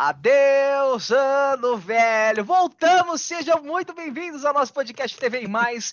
Adeus, 0.00 1.10
ano 1.10 1.76
velho! 1.76 2.44
Voltamos, 2.44 3.20
sejam 3.20 3.60
muito 3.64 3.92
bem-vindos 3.92 4.44
ao 4.44 4.54
nosso 4.54 4.72
podcast 4.72 5.18
TV 5.18 5.48
Mais. 5.48 5.92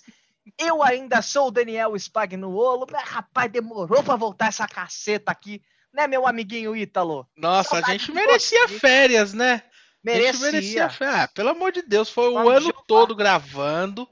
Eu 0.56 0.80
ainda 0.80 1.20
sou 1.20 1.48
o 1.48 1.50
Daniel 1.50 1.96
Spagnuolo, 1.96 2.86
mas 2.88 3.02
rapaz, 3.02 3.50
demorou 3.50 4.04
pra 4.04 4.14
voltar 4.14 4.46
essa 4.46 4.68
caceta 4.68 5.32
aqui, 5.32 5.60
né, 5.92 6.06
meu 6.06 6.24
amiguinho 6.24 6.76
Ítalo? 6.76 7.26
Nossa, 7.36 7.70
Saudade 7.70 7.94
a 7.94 7.98
gente 7.98 8.12
merecia 8.12 8.68
férias, 8.68 9.34
né? 9.34 9.64
Merecia. 10.04 10.52
merecia 10.52 10.88
férias. 10.88 11.22
Ah, 11.22 11.26
pelo 11.26 11.48
amor 11.48 11.72
de 11.72 11.82
Deus, 11.82 12.08
foi 12.08 12.28
o 12.28 12.48
ano 12.48 12.72
todo 12.86 13.12
gravando. 13.12 14.08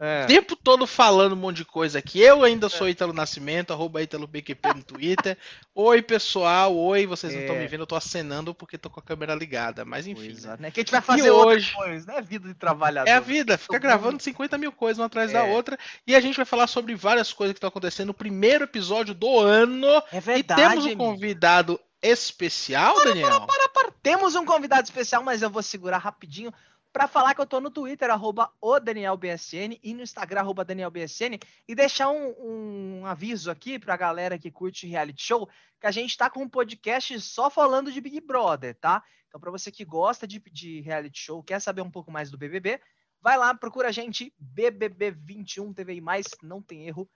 É. 0.00 0.26
tempo 0.26 0.54
todo 0.54 0.86
falando 0.86 1.32
um 1.32 1.36
monte 1.36 1.58
de 1.58 1.64
coisa 1.64 1.98
aqui. 1.98 2.20
Eu 2.20 2.44
ainda 2.44 2.66
é. 2.66 2.70
sou 2.70 2.88
Italo 2.88 3.12
Nascimento, 3.12 3.72
arroba 3.72 4.02
ItaloBQP 4.02 4.74
no 4.74 4.82
Twitter. 4.82 5.36
oi, 5.74 6.00
pessoal. 6.00 6.76
Oi, 6.76 7.06
vocês 7.06 7.32
é. 7.32 7.36
não 7.36 7.42
estão 7.42 7.56
me 7.56 7.66
vendo, 7.66 7.80
eu 7.80 7.86
tô 7.86 7.96
acenando 7.96 8.54
porque 8.54 8.78
tô 8.78 8.88
com 8.88 9.00
a 9.00 9.02
câmera 9.02 9.34
ligada. 9.34 9.84
Mas 9.84 10.06
enfim. 10.06 10.34
Né? 10.40 10.56
né? 10.60 10.70
Que 10.70 10.80
a 10.80 10.82
gente 10.82 10.92
vai 10.92 11.00
fazer 11.00 11.30
hoje 11.30 11.70
depois, 11.70 12.06
né? 12.06 12.20
Vida 12.22 12.48
de 12.48 12.54
trabalhador. 12.54 13.10
É 13.10 13.14
a 13.14 13.20
vida, 13.20 13.58
fica 13.58 13.78
gravando 13.78 14.22
50 14.22 14.56
mil 14.56 14.72
coisas 14.72 14.98
uma 14.98 15.06
atrás 15.06 15.32
da 15.32 15.46
é. 15.46 15.52
outra. 15.52 15.78
E 16.06 16.14
a 16.14 16.20
gente 16.20 16.36
vai 16.36 16.46
falar 16.46 16.66
sobre 16.66 16.94
várias 16.94 17.32
coisas 17.32 17.52
que 17.52 17.58
estão 17.58 17.68
acontecendo 17.68 18.08
no 18.08 18.14
primeiro 18.14 18.64
episódio 18.64 19.14
do 19.14 19.38
ano. 19.38 19.86
É 20.12 20.20
verdade. 20.20 20.60
E 20.60 20.64
temos 20.64 20.86
um 20.86 20.96
convidado 20.96 21.80
especial, 22.02 22.94
para, 22.94 23.04
Daniel. 23.06 23.28
Para, 23.28 23.46
para, 23.46 23.68
para. 23.68 23.92
Temos 24.02 24.34
um 24.34 24.44
convidado 24.44 24.84
especial, 24.84 25.22
mas 25.22 25.42
eu 25.42 25.50
vou 25.50 25.62
segurar 25.62 25.98
rapidinho 25.98 26.52
para 26.92 27.06
falar 27.06 27.34
que 27.34 27.40
eu 27.40 27.46
tô 27.46 27.60
no 27.60 27.70
Twitter, 27.70 28.10
arroba 28.10 28.52
o 28.60 28.78
DanielBSN, 28.80 29.78
e 29.82 29.94
no 29.94 30.02
Instagram, 30.02 30.40
arroba 30.40 30.64
DanielBSN, 30.64 31.38
e 31.66 31.74
deixar 31.74 32.10
um, 32.10 33.00
um 33.00 33.06
aviso 33.06 33.50
aqui 33.50 33.78
pra 33.78 33.96
galera 33.96 34.38
que 34.38 34.50
curte 34.50 34.86
reality 34.86 35.22
show, 35.22 35.48
que 35.80 35.86
a 35.86 35.90
gente 35.90 36.16
tá 36.16 36.28
com 36.28 36.42
um 36.42 36.48
podcast 36.48 37.20
só 37.20 37.50
falando 37.50 37.92
de 37.92 38.00
Big 38.00 38.20
Brother, 38.20 38.74
tá? 38.74 39.02
Então, 39.28 39.40
para 39.40 39.50
você 39.50 39.70
que 39.70 39.84
gosta 39.84 40.26
de, 40.26 40.40
de 40.50 40.80
reality 40.80 41.20
show, 41.20 41.42
quer 41.42 41.60
saber 41.60 41.82
um 41.82 41.90
pouco 41.90 42.10
mais 42.10 42.30
do 42.30 42.38
BBB, 42.38 42.80
vai 43.20 43.36
lá, 43.36 43.54
procura 43.54 43.88
a 43.88 43.92
gente, 43.92 44.32
BBB21 44.42 45.74
TV 45.74 45.94
e 45.94 46.00
mais, 46.00 46.26
não 46.42 46.62
tem 46.62 46.86
erro, 46.86 47.08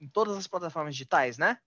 em 0.00 0.08
todas 0.08 0.36
as 0.36 0.46
plataformas 0.46 0.94
digitais, 0.94 1.36
né? 1.38 1.58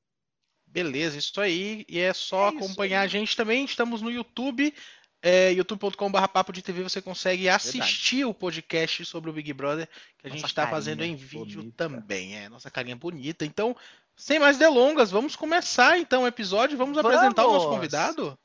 Beleza, 0.72 1.18
isso 1.18 1.42
aí. 1.42 1.84
E 1.90 2.00
é 2.00 2.14
só 2.14 2.46
é 2.46 2.50
acompanhar 2.50 3.02
a 3.02 3.08
gente 3.08 3.36
também. 3.36 3.66
Estamos 3.66 4.02
no 4.02 4.12
YouTube, 4.12 4.74
é, 5.22 5.52
youtube.com.br 5.52 6.28
papo 6.32 6.54
de 6.54 6.62
TV 6.62 6.82
você 6.82 7.02
consegue 7.02 7.50
assistir 7.50 8.18
Verdade. 8.18 8.32
o 8.32 8.34
podcast 8.34 9.06
sobre 9.06 9.30
o 9.30 9.34
Big 9.34 9.52
Brother 9.54 9.88
que 10.18 10.28
a 10.28 10.30
nossa 10.30 10.38
gente 10.38 10.48
está 10.48 10.68
fazendo 10.68 11.04
em 11.04 11.16
vídeo 11.16 11.62
bonita. 11.62 11.90
também. 11.90 12.38
É, 12.38 12.50
nossa 12.50 12.72
carinha 12.72 12.96
bonita. 12.96 13.46
Então, 13.46 13.76
sem 14.16 14.40
mais 14.40 14.58
delongas, 14.58 15.12
vamos 15.12 15.36
começar 15.36 15.98
então 15.98 16.24
o 16.24 16.28
episódio. 16.28 16.78
Vamos, 16.78 16.96
vamos. 16.96 17.12
apresentar 17.12 17.46
o 17.46 17.54
nosso 17.54 17.70
convidado? 17.70 18.38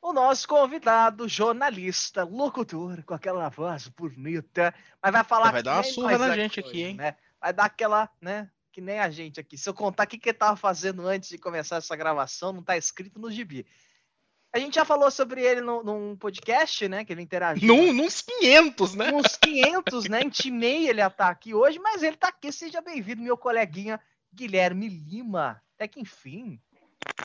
O 0.00 0.12
nosso 0.12 0.46
convidado, 0.46 1.26
jornalista, 1.26 2.24
locutor, 2.24 3.02
com 3.04 3.14
aquela 3.14 3.48
voz 3.48 3.88
bonita, 3.88 4.74
mas 5.02 5.12
vai 5.12 5.24
falar. 5.24 5.50
Vai 5.50 5.62
dar 5.62 5.76
uma 5.76 5.82
surra 5.82 6.18
na 6.18 6.34
gente 6.34 6.60
aqui, 6.60 6.82
hein? 6.82 6.94
Né? 6.96 7.16
Vai 7.40 7.54
dar 7.54 7.64
aquela, 7.64 8.10
né? 8.20 8.50
Que 8.70 8.82
nem 8.82 8.98
a 8.98 9.08
gente 9.08 9.40
aqui. 9.40 9.56
Se 9.56 9.66
eu 9.66 9.72
contar 9.72 10.04
o 10.04 10.06
que, 10.06 10.18
que 10.18 10.28
ele 10.28 10.38
tava 10.38 10.56
fazendo 10.56 11.06
antes 11.06 11.30
de 11.30 11.38
começar 11.38 11.76
essa 11.76 11.96
gravação, 11.96 12.52
não 12.52 12.62
tá 12.62 12.76
escrito 12.76 13.18
no 13.18 13.30
gibi. 13.30 13.66
A 14.54 14.58
gente 14.60 14.76
já 14.76 14.84
falou 14.84 15.10
sobre 15.10 15.42
ele 15.42 15.60
no, 15.60 15.82
num 15.82 16.14
podcast, 16.14 16.86
né? 16.86 17.04
Que 17.04 17.12
ele 17.12 17.22
interagiu. 17.22 17.66
Num, 17.66 17.92
nos 17.92 18.22
500, 18.22 18.94
né? 18.94 19.10
Nos 19.10 19.36
500, 19.36 20.08
né? 20.08 20.22
Intimei 20.22 20.88
ele 20.88 21.02
a 21.02 21.08
estar 21.08 21.28
aqui 21.28 21.52
hoje, 21.52 21.80
mas 21.80 22.04
ele 22.04 22.14
está 22.14 22.28
aqui. 22.28 22.52
Seja 22.52 22.80
bem-vindo, 22.80 23.20
meu 23.20 23.36
coleguinha 23.36 24.00
Guilherme 24.32 24.88
Lima. 24.88 25.60
Até 25.74 25.88
que 25.88 25.98
enfim. 25.98 26.60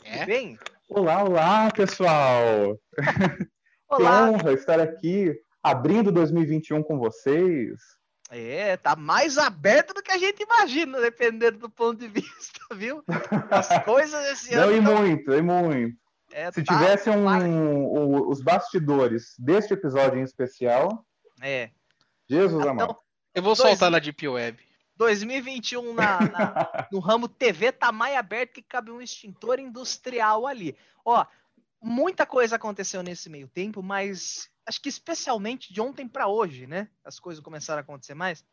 É? 0.02 0.14
Tudo 0.14 0.26
bem? 0.26 0.58
Olá, 0.88 1.22
olá, 1.22 1.70
pessoal. 1.70 2.76
olá. 3.88 4.26
Que 4.26 4.34
honra 4.34 4.52
estar 4.52 4.80
aqui 4.80 5.32
abrindo 5.62 6.10
2021 6.10 6.82
com 6.82 6.98
vocês. 6.98 7.78
É, 8.28 8.76
tá 8.76 8.96
mais 8.96 9.38
aberto 9.38 9.94
do 9.94 10.02
que 10.02 10.10
a 10.10 10.18
gente 10.18 10.42
imagina, 10.42 11.00
dependendo 11.00 11.58
do 11.58 11.70
ponto 11.70 11.96
de 11.96 12.08
vista, 12.10 12.60
viu? 12.74 13.04
As 13.48 13.84
coisas 13.84 14.20
esse 14.32 14.52
ano. 14.52 14.66
Não, 14.66 14.76
e 14.76 14.80
muito, 14.80 15.32
e 15.32 15.40
muito. 15.40 15.99
É, 16.32 16.50
Se 16.52 16.62
tá, 16.62 16.78
tivesse 16.78 17.10
um, 17.10 17.26
um, 17.26 18.28
os 18.28 18.40
bastidores 18.40 19.34
deste 19.38 19.74
episódio 19.74 20.18
em 20.18 20.22
especial. 20.22 21.04
É. 21.40 21.70
Jesus 22.28 22.60
então, 22.60 22.70
amado. 22.70 22.96
Eu 23.34 23.42
vou 23.42 23.56
soltar 23.56 23.90
dois, 23.90 23.92
na 23.92 23.98
Deep 23.98 24.28
Web. 24.28 24.62
2021 24.96 25.94
na, 25.94 26.20
na, 26.20 26.88
no 26.92 26.98
ramo 26.98 27.28
TV 27.28 27.72
tá 27.72 27.90
mais 27.90 28.16
aberto 28.16 28.52
que 28.54 28.62
cabe 28.62 28.90
um 28.90 29.00
extintor 29.00 29.58
industrial 29.58 30.46
ali. 30.46 30.76
Ó, 31.04 31.24
muita 31.82 32.26
coisa 32.26 32.56
aconteceu 32.56 33.02
nesse 33.02 33.28
meio 33.28 33.48
tempo, 33.48 33.82
mas 33.82 34.50
acho 34.66 34.80
que 34.80 34.88
especialmente 34.88 35.72
de 35.72 35.80
ontem 35.80 36.06
para 36.06 36.28
hoje, 36.28 36.66
né? 36.66 36.88
As 37.04 37.18
coisas 37.18 37.42
começaram 37.42 37.78
a 37.78 37.82
acontecer 37.82 38.14
mais. 38.14 38.44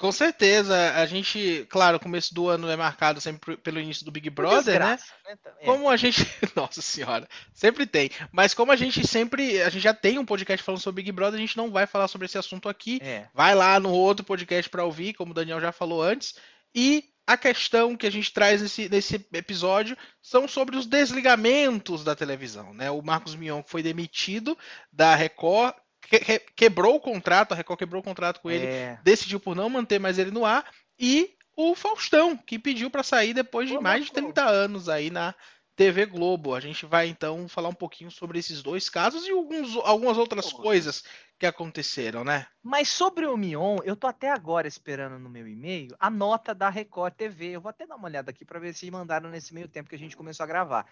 Com 0.00 0.10
certeza, 0.10 0.94
a 0.94 1.04
gente, 1.04 1.66
claro, 1.68 1.98
o 1.98 2.00
começo 2.00 2.32
do 2.32 2.48
ano 2.48 2.70
é 2.70 2.74
marcado 2.74 3.20
sempre 3.20 3.58
pelo 3.58 3.78
início 3.78 4.02
do 4.02 4.10
Big 4.10 4.30
Brother, 4.30 4.80
né? 4.80 4.98
né? 5.26 5.38
É. 5.60 5.66
Como 5.66 5.90
a 5.90 5.96
gente, 5.98 6.26
nossa 6.56 6.80
senhora, 6.80 7.28
sempre 7.52 7.84
tem. 7.84 8.08
Mas 8.32 8.54
como 8.54 8.72
a 8.72 8.76
gente 8.76 9.06
sempre, 9.06 9.60
a 9.60 9.68
gente 9.68 9.82
já 9.82 9.92
tem 9.92 10.18
um 10.18 10.24
podcast 10.24 10.64
falando 10.64 10.80
sobre 10.80 11.02
Big 11.02 11.12
Brother, 11.12 11.36
a 11.36 11.40
gente 11.42 11.54
não 11.54 11.70
vai 11.70 11.86
falar 11.86 12.08
sobre 12.08 12.24
esse 12.24 12.38
assunto 12.38 12.66
aqui. 12.66 12.98
É. 13.02 13.28
Vai 13.34 13.54
lá 13.54 13.78
no 13.78 13.90
outro 13.90 14.24
podcast 14.24 14.70
para 14.70 14.86
ouvir, 14.86 15.12
como 15.12 15.32
o 15.32 15.34
Daniel 15.34 15.60
já 15.60 15.70
falou 15.70 16.02
antes. 16.02 16.34
E 16.74 17.04
a 17.26 17.36
questão 17.36 17.94
que 17.94 18.06
a 18.06 18.10
gente 18.10 18.32
traz 18.32 18.62
nesse, 18.62 18.88
nesse 18.88 19.16
episódio 19.34 19.98
são 20.22 20.48
sobre 20.48 20.78
os 20.78 20.86
desligamentos 20.86 22.02
da 22.02 22.16
televisão, 22.16 22.72
né? 22.72 22.90
O 22.90 23.02
Marcos 23.02 23.34
Mion 23.34 23.62
foi 23.66 23.82
demitido 23.82 24.56
da 24.90 25.14
Record 25.14 25.74
que, 26.18 26.38
quebrou 26.56 26.96
o 26.96 27.00
contrato, 27.00 27.52
a 27.52 27.54
Record 27.54 27.78
quebrou 27.78 28.00
o 28.00 28.04
contrato 28.04 28.40
com 28.40 28.50
ele, 28.50 28.66
é. 28.66 28.98
decidiu 29.04 29.38
por 29.38 29.54
não 29.54 29.70
manter 29.70 30.00
mais 30.00 30.18
ele 30.18 30.30
no 30.30 30.44
ar, 30.44 30.68
e 30.98 31.36
o 31.56 31.74
Faustão, 31.74 32.36
que 32.36 32.58
pediu 32.58 32.90
para 32.90 33.02
sair 33.02 33.32
depois 33.32 33.68
de 33.68 33.78
mais 33.78 34.06
de 34.06 34.12
30 34.12 34.42
anos 34.44 34.88
aí 34.88 35.10
na 35.10 35.34
TV 35.76 36.06
Globo. 36.06 36.54
A 36.54 36.60
gente 36.60 36.84
vai 36.84 37.08
então 37.08 37.48
falar 37.48 37.68
um 37.68 37.74
pouquinho 37.74 38.10
sobre 38.10 38.38
esses 38.38 38.62
dois 38.62 38.88
casos 38.88 39.26
e 39.26 39.30
alguns, 39.30 39.76
algumas 39.76 40.18
outras 40.18 40.52
coisas 40.52 41.04
que 41.38 41.46
aconteceram, 41.46 42.24
né? 42.24 42.46
Mas 42.62 42.88
sobre 42.88 43.26
o 43.26 43.36
Mion, 43.36 43.78
eu 43.84 43.96
tô 43.96 44.06
até 44.06 44.30
agora 44.30 44.68
esperando 44.68 45.18
no 45.18 45.30
meu 45.30 45.48
e-mail 45.48 45.94
a 45.98 46.10
nota 46.10 46.54
da 46.54 46.68
Record 46.68 47.14
TV. 47.14 47.52
Eu 47.52 47.60
vou 47.60 47.70
até 47.70 47.86
dar 47.86 47.96
uma 47.96 48.08
olhada 48.08 48.30
aqui 48.30 48.44
para 48.44 48.58
ver 48.58 48.74
se 48.74 48.90
mandaram 48.90 49.30
nesse 49.30 49.54
meio 49.54 49.68
tempo 49.68 49.88
que 49.88 49.96
a 49.96 49.98
gente 49.98 50.16
começou 50.16 50.44
a 50.44 50.46
gravar. 50.46 50.86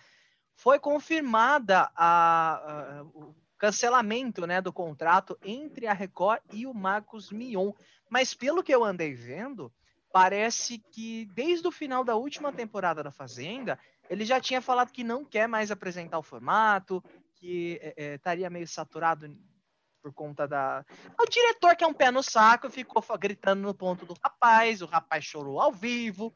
Foi 0.56 0.79
confirmada 0.79 1.91
a, 1.95 3.03
a, 3.05 3.05
cancelamento 3.58 4.46
né, 4.46 4.60
do 4.60 4.72
contrato 4.72 5.36
entre 5.42 5.86
a 5.86 5.92
Record 5.92 6.41
e 6.52 6.66
o 6.66 6.72
Marcos 6.72 7.30
Mion. 7.32 7.72
Mas 8.08 8.32
pelo 8.32 8.62
que 8.62 8.74
eu 8.74 8.84
andei 8.84 9.12
vendo, 9.12 9.72
parece 10.12 10.78
que 10.78 11.26
desde 11.34 11.66
o 11.66 11.72
final 11.72 12.04
da 12.04 12.14
última 12.16 12.52
temporada 12.52 13.02
da 13.02 13.10
Fazenda, 13.10 13.78
ele 14.08 14.24
já 14.24 14.41
tinha 14.41 14.62
falado 14.62 14.92
que 14.92 15.04
não 15.04 15.24
quer 15.24 15.46
mais 15.46 15.70
apresentar 15.70 16.19
o 16.19 16.22
formato, 16.22 17.02
que 17.34 17.78
é, 17.82 17.94
é, 17.96 18.14
estaria 18.14 18.48
meio 18.48 18.66
saturado 18.66 19.36
por 20.02 20.12
conta 20.12 20.46
da. 20.46 20.84
O 21.20 21.26
diretor, 21.26 21.76
que 21.76 21.84
é 21.84 21.86
um 21.86 21.92
pé 21.92 22.10
no 22.10 22.22
saco, 22.22 22.70
ficou 22.70 23.02
gritando 23.19 23.60
no 23.60 23.75
ponto 23.75 24.06
do 24.06 24.14
rapaz, 24.22 24.80
o 24.80 24.86
rapaz 24.86 25.25
chorou 25.25 25.60
ao 25.60 25.72
vivo. 25.72 26.34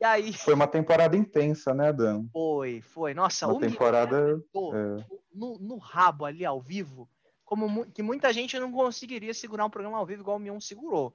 E 0.00 0.04
aí... 0.04 0.32
Foi 0.32 0.54
uma 0.54 0.66
temporada 0.66 1.16
intensa, 1.16 1.74
né, 1.74 1.92
Dan? 1.92 2.26
Foi, 2.32 2.80
foi. 2.80 3.14
Nossa, 3.14 3.48
uma 3.48 3.60
temporada 3.60 4.40
é. 4.54 5.04
no, 5.34 5.58
no, 5.58 5.76
rabo 5.76 6.24
ali 6.24 6.44
ao 6.44 6.60
vivo, 6.60 7.08
como 7.44 7.84
que 7.86 8.02
muita 8.02 8.32
gente 8.32 8.58
não 8.58 8.70
conseguiria 8.70 9.34
segurar 9.34 9.64
um 9.64 9.70
programa 9.70 9.98
ao 9.98 10.06
vivo 10.06 10.22
igual 10.22 10.36
o 10.36 10.40
Mion 10.40 10.60
segurou. 10.60 11.12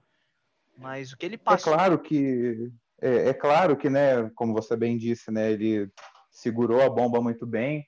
Mas 0.77 1.13
o 1.13 1.17
que 1.17 1.25
ele 1.25 1.37
passou. 1.37 1.73
É 1.73 1.75
claro 1.77 1.99
que 1.99 2.71
é, 3.01 3.29
é, 3.29 3.33
claro 3.33 3.75
que, 3.75 3.89
né, 3.89 4.29
como 4.35 4.53
você 4.53 4.77
bem 4.77 4.97
disse, 4.97 5.29
né, 5.29 5.51
ele 5.51 5.89
segurou 6.31 6.81
a 6.81 6.89
bomba 6.89 7.21
muito 7.21 7.45
bem. 7.45 7.85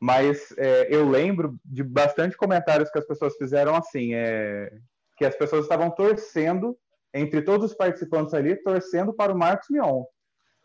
Mas 0.00 0.52
é, 0.58 0.88
eu 0.94 1.08
lembro 1.08 1.56
de 1.64 1.82
bastante 1.82 2.36
comentários 2.36 2.90
que 2.90 2.98
as 2.98 3.06
pessoas 3.06 3.36
fizeram 3.36 3.74
assim, 3.74 4.14
é, 4.14 4.70
que 5.16 5.24
as 5.24 5.36
pessoas 5.36 5.62
estavam 5.62 5.90
torcendo 5.90 6.76
entre 7.12 7.42
todos 7.42 7.70
os 7.70 7.76
participantes 7.76 8.34
ali, 8.34 8.56
torcendo 8.56 9.12
para 9.12 9.32
o 9.32 9.38
Marcos 9.38 9.68
Mion. 9.70 10.02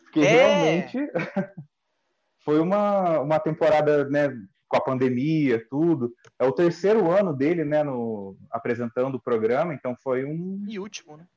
Porque 0.09 0.21
é. 0.21 0.23
realmente 0.23 0.97
foi 2.43 2.59
uma, 2.59 3.19
uma 3.19 3.39
temporada, 3.39 4.09
né, 4.09 4.29
com 4.67 4.77
a 4.77 4.81
pandemia, 4.81 5.63
tudo. 5.69 6.13
É 6.39 6.45
o 6.45 6.51
terceiro 6.51 7.11
ano 7.11 7.33
dele, 7.33 7.63
né, 7.63 7.83
no, 7.83 8.35
apresentando 8.49 9.15
o 9.15 9.21
programa, 9.21 9.73
então 9.73 9.95
foi 9.95 10.25
um. 10.25 10.65
E 10.67 10.79
último, 10.79 11.15
né? 11.15 11.27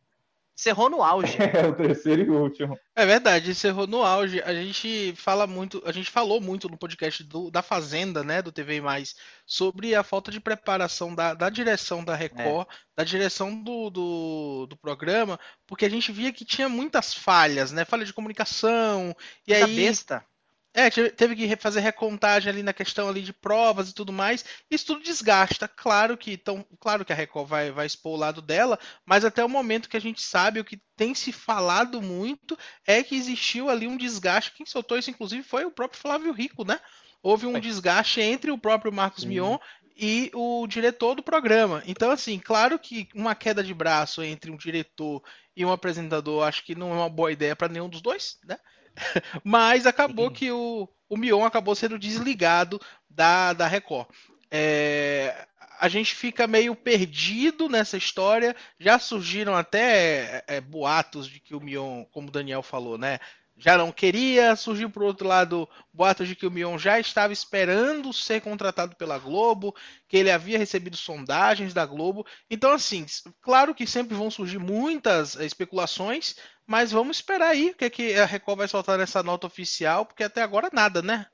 Encerrou 0.59 0.91
no 0.91 1.03
auge. 1.03 1.37
É, 1.53 1.67
o 1.67 1.75
terceiro 1.75 2.23
e 2.23 2.31
último. 2.31 2.79
É 2.95 3.05
verdade, 3.07 3.51
encerrou 3.51 3.87
no 3.87 4.03
auge. 4.03 4.41
A 4.43 4.53
gente 4.55 5.15
fala 5.17 5.47
muito, 5.47 5.83
a 5.85 5.93
gente 5.93 6.11
falou 6.11 6.41
muito 6.41 6.69
no 6.69 6.79
podcast 6.79 7.25
do, 7.25 7.51
da 7.51 7.63
Fazenda, 7.63 8.23
né, 8.23 8.41
do 8.43 8.53
TV 8.53 8.81
Mais, 8.81 9.15
sobre 9.47 9.95
a 9.95 10.03
falta 10.03 10.31
de 10.31 10.41
preparação 10.41 11.15
da, 11.15 11.35
da 11.35 11.51
direção 11.51 12.05
da 12.05 12.15
Record, 12.15 12.67
é. 12.69 12.75
da 12.97 13.05
direção 13.05 13.63
do, 13.63 13.91
do, 13.91 14.67
do, 14.67 14.77
programa, 14.77 15.39
porque 15.67 15.85
a 15.85 15.91
gente 15.91 16.13
via 16.13 16.33
que 16.33 16.45
tinha 16.45 16.69
muitas 16.69 17.15
falhas, 17.15 17.73
né? 17.73 17.85
Falha 17.85 18.05
de 18.05 18.13
comunicação, 18.13 19.15
e 19.47 19.53
Muita 19.53 19.67
aí. 19.67 19.77
Besta. 19.77 20.25
É, 20.75 20.89
teve 20.89 21.37
que 21.37 21.57
fazer 21.57 21.81
recontagem 21.81 22.51
ali 22.51 22.63
na 22.63 22.73
questão 22.73 23.07
ali 23.07 23.21
de 23.21 23.33
provas 23.33 23.91
e 23.91 23.95
tudo 23.95 24.11
mais. 24.11 24.43
Isso 24.71 24.87
tudo 24.87 25.03
desgasta. 25.03 25.69
Claro 25.69 26.17
que 26.17 26.33
então, 26.33 26.65
claro 26.81 27.05
que 27.05 27.13
a 27.13 27.17
Record 27.17 27.47
vai, 27.47 27.71
vai 27.71 27.87
expor 27.87 28.15
o 28.15 28.21
lado 28.21 28.41
dela, 28.41 28.79
mas 29.05 29.23
até 29.23 29.45
o 29.45 29.49
momento 29.49 29.89
que 29.89 29.99
a 29.99 30.01
gente 30.01 30.23
sabe 30.23 30.61
o 30.61 30.65
que 30.65 30.81
tem 30.97 31.15
se 31.15 31.31
falado 31.31 32.01
muito 32.01 32.57
é 32.87 33.03
que 33.03 33.15
existiu 33.15 33.69
ali 33.69 33.87
um 33.87 33.99
desgaste. 33.99 34.53
Quem 34.53 34.65
soltou 34.65 34.97
isso, 34.97 35.11
inclusive, 35.11 35.43
foi 35.43 35.67
o 35.67 35.71
próprio 35.71 36.01
Flávio 36.01 36.33
Rico, 36.33 36.65
né? 36.65 36.81
Houve 37.23 37.47
um 37.47 37.61
desgaste 37.61 38.21
entre 38.21 38.51
o 38.51 38.59
próprio 38.59 38.93
Marcos 38.93 39.23
Sim. 39.23 39.29
Mion 39.29 39.59
e 39.97 40.31
o 40.35 40.67
diretor 40.67 41.15
do 41.15 41.23
programa. 41.23 41.83
Então, 41.87 42.11
assim, 42.11 42.39
claro 42.39 42.79
que 42.79 43.09
uma 43.15 43.35
queda 43.35 43.63
de 43.63 43.75
braço 43.75 44.23
entre 44.23 44.51
um 44.51 44.57
diretor 44.57 45.23
e 45.57 45.65
um 45.65 45.73
apresentador, 45.73 46.45
acho 46.45 46.65
que 46.65 46.75
não 46.75 46.91
é 46.93 46.95
uma 46.95 47.09
boa 47.09 47.33
ideia 47.33 47.55
para 47.55 47.69
nenhum 47.69 47.89
dos 47.89 48.01
dois, 48.01 48.39
né? 48.45 48.59
Mas 49.45 49.87
acabou 49.87 50.29
Sim. 50.29 50.35
que 50.35 50.51
o, 50.51 50.89
o 51.09 51.17
Mion 51.17 51.45
acabou 51.45 51.75
sendo 51.75 51.99
desligado 51.99 52.81
da, 53.09 53.53
da 53.53 53.67
Record. 53.67 54.09
É, 54.51 55.47
a 55.81 55.89
gente 55.89 56.15
fica 56.15 56.47
meio 56.47 56.77
perdido 56.77 57.69
nessa 57.69 57.97
história. 57.97 58.55
Já 58.79 58.99
surgiram 58.99 59.55
até 59.55 60.45
é, 60.47 60.61
boatos 60.61 61.27
de 61.27 61.41
que 61.41 61.55
o 61.55 61.61
Mion, 61.61 62.05
como 62.05 62.29
o 62.29 62.31
Daniel 62.31 62.63
falou, 62.63 62.97
né? 62.97 63.19
Já 63.63 63.79
não 63.79 63.93
queria. 63.93 64.57
Surgiu 64.57 64.91
por 64.91 65.05
outro 65.05 65.29
lado 65.29 65.69
boatos 65.93 66.27
de 66.27 66.35
que 66.35 66.45
o 66.45 66.51
Mion 66.51 66.77
já 66.77 66.99
estava 66.99 67.33
esperando 67.33 68.13
ser 68.13 68.41
contratado 68.41 68.97
pela 68.97 69.19
Globo, 69.19 69.73
que 70.09 70.17
ele 70.17 70.33
havia 70.33 70.59
recebido 70.59 70.97
sondagens 70.97 71.73
da 71.73 71.87
Globo. 71.87 72.27
Então, 72.51 72.73
assim, 72.73 73.07
claro 73.41 73.73
que 73.73 73.87
sempre 73.87 74.17
vão 74.17 74.33
surgir 74.33 74.59
muitas 74.59 75.37
especulações, 75.37 76.35
mas 76.67 76.91
vamos 76.91 77.19
esperar 77.19 77.51
aí 77.51 77.71
o 77.71 77.75
que, 77.77 77.85
é 77.85 77.91
que 77.91 78.15
a 78.19 78.25
Record 78.25 78.59
vai 78.59 78.67
soltar 78.67 78.99
nessa 78.99 79.23
nota 79.23 79.47
oficial, 79.47 80.05
porque 80.05 80.25
até 80.25 80.43
agora 80.43 80.69
nada, 80.73 81.01
né? 81.01 81.27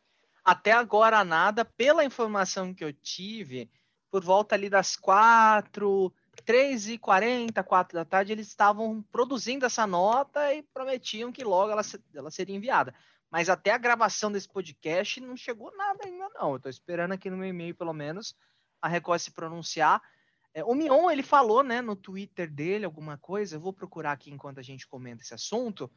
Até 0.45 0.73
agora 0.73 1.25
nada, 1.25 1.65
pela 1.65 2.05
informação 2.05 2.75
que 2.75 2.85
eu 2.85 2.93
tive, 2.93 3.71
por 4.11 4.23
volta 4.23 4.55
ali 4.55 4.69
das 4.69 4.97
quatro, 4.97 6.13
três 6.45 6.89
e 6.89 6.99
quarenta, 6.99 7.63
quatro 7.63 7.95
da 7.97 8.05
tarde, 8.05 8.33
eles 8.33 8.49
estavam 8.49 9.03
produzindo 9.11 9.67
essa 9.67 9.87
nota 9.87 10.53
e 10.55 10.63
prometiam 10.63 11.33
que 11.33 11.45
logo 11.45 11.73
ela, 11.73 11.83
ela 12.15 12.31
seria 12.31 12.57
enviada. 12.57 12.95
Mas 13.31 13.49
até 13.49 13.73
a 13.73 13.79
gravação 13.79 14.33
desse 14.33 14.49
podcast 14.49 15.21
não 15.21 15.37
chegou 15.37 15.75
nada 15.77 16.01
ainda 16.05 16.29
não. 16.31 16.51
Eu 16.51 16.57
estou 16.57 16.71
esperando 16.71 17.13
aqui 17.13 17.29
no 17.29 17.37
meu 17.37 17.49
e-mail, 17.49 17.75
pelo 17.75 17.93
menos, 17.93 18.35
a 18.81 18.89
Record 18.89 19.21
se 19.21 19.31
pronunciar. 19.31 20.01
É, 20.55 20.65
o 20.65 20.75
Mion, 20.75 21.11
ele 21.11 21.23
falou, 21.23 21.63
né, 21.63 21.83
no 21.83 21.95
Twitter 21.95 22.51
dele 22.51 22.85
alguma 22.85 23.19
coisa, 23.19 23.57
eu 23.57 23.61
vou 23.61 23.73
procurar 23.73 24.13
aqui 24.13 24.31
enquanto 24.31 24.59
a 24.59 24.63
gente 24.63 24.87
comenta 24.87 25.23
esse 25.23 25.35
assunto, 25.35 25.91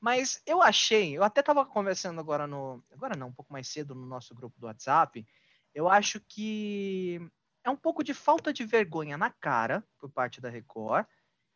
mas 0.00 0.40
eu 0.46 0.62
achei, 0.62 1.16
eu 1.16 1.24
até 1.24 1.40
estava 1.40 1.66
conversando 1.66 2.20
agora 2.20 2.46
no, 2.46 2.82
agora 2.92 3.16
não, 3.16 3.28
um 3.28 3.32
pouco 3.32 3.52
mais 3.52 3.66
cedo 3.66 3.94
no 3.94 4.06
nosso 4.06 4.34
grupo 4.34 4.58
do 4.60 4.66
WhatsApp, 4.66 5.26
eu 5.74 5.88
acho 5.88 6.20
que 6.20 7.20
é 7.68 7.70
um 7.70 7.76
pouco 7.76 8.02
de 8.02 8.14
falta 8.14 8.52
de 8.52 8.64
vergonha 8.64 9.16
na 9.16 9.30
cara 9.30 9.84
por 9.98 10.10
parte 10.10 10.40
da 10.40 10.48
Record 10.48 11.06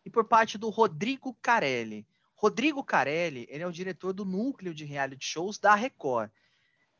e 0.04 0.10
por 0.10 0.24
parte 0.24 0.56
do 0.58 0.68
Rodrigo 0.68 1.36
Carelli. 1.42 2.06
Rodrigo 2.34 2.84
Carelli, 2.84 3.46
ele 3.48 3.62
é 3.62 3.66
o 3.66 3.72
diretor 3.72 4.12
do 4.12 4.24
núcleo 4.24 4.74
de 4.74 4.84
reality 4.84 5.24
shows 5.24 5.58
da 5.58 5.74
Record. 5.74 6.30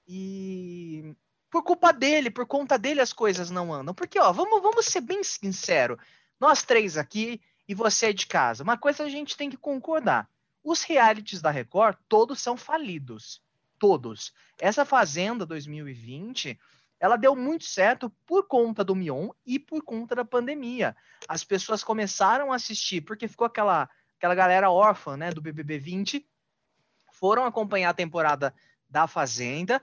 E 0.07 1.15
por 1.51 1.63
culpa 1.63 1.93
dele, 1.93 2.31
por 2.31 2.47
conta 2.47 2.79
dele 2.79 3.01
as 3.01 3.13
coisas 3.13 3.51
não 3.51 3.73
andam. 3.73 3.95
Porque, 3.95 4.19
ó, 4.19 4.33
vamos, 4.33 4.63
vamos 4.63 4.87
ser 4.87 5.01
bem 5.01 5.23
sincero. 5.23 5.99
Nós 6.41 6.63
três 6.63 6.97
aqui 6.97 7.41
e 7.69 7.75
você 7.75 8.13
de 8.13 8.27
casa. 8.27 8.63
Uma 8.63 8.79
coisa 8.79 9.05
a 9.05 9.09
gente 9.09 9.37
tem 9.37 9.51
que 9.51 9.57
concordar. 9.57 10.29
Os 10.65 10.83
realities 10.83 11.43
da 11.43 11.51
Record, 11.51 11.97
todos 12.09 12.41
são 12.41 12.57
falidos. 12.57 13.43
Todos. 13.79 14.33
Essa 14.61 14.85
Fazenda 14.85 15.45
2020, 15.45 16.59
ela 17.03 17.17
deu 17.17 17.35
muito 17.35 17.65
certo 17.65 18.09
por 18.25 18.47
conta 18.47 18.85
do 18.85 18.95
Mion 18.95 19.31
e 19.45 19.59
por 19.59 19.83
conta 19.83 20.15
da 20.15 20.25
pandemia. 20.25 20.95
As 21.27 21.43
pessoas 21.43 21.83
começaram 21.83 22.53
a 22.53 22.55
assistir, 22.55 23.01
porque 23.01 23.27
ficou 23.27 23.45
aquela, 23.45 23.91
aquela 24.17 24.37
galera 24.37 24.71
órfã, 24.71 25.17
né, 25.17 25.33
do 25.33 25.43
BBB 25.43 25.81
20, 25.81 26.25
foram 27.11 27.45
acompanhar 27.45 27.91
a 27.91 27.95
temporada 27.95 28.55
da 28.89 29.09
Fazenda, 29.09 29.83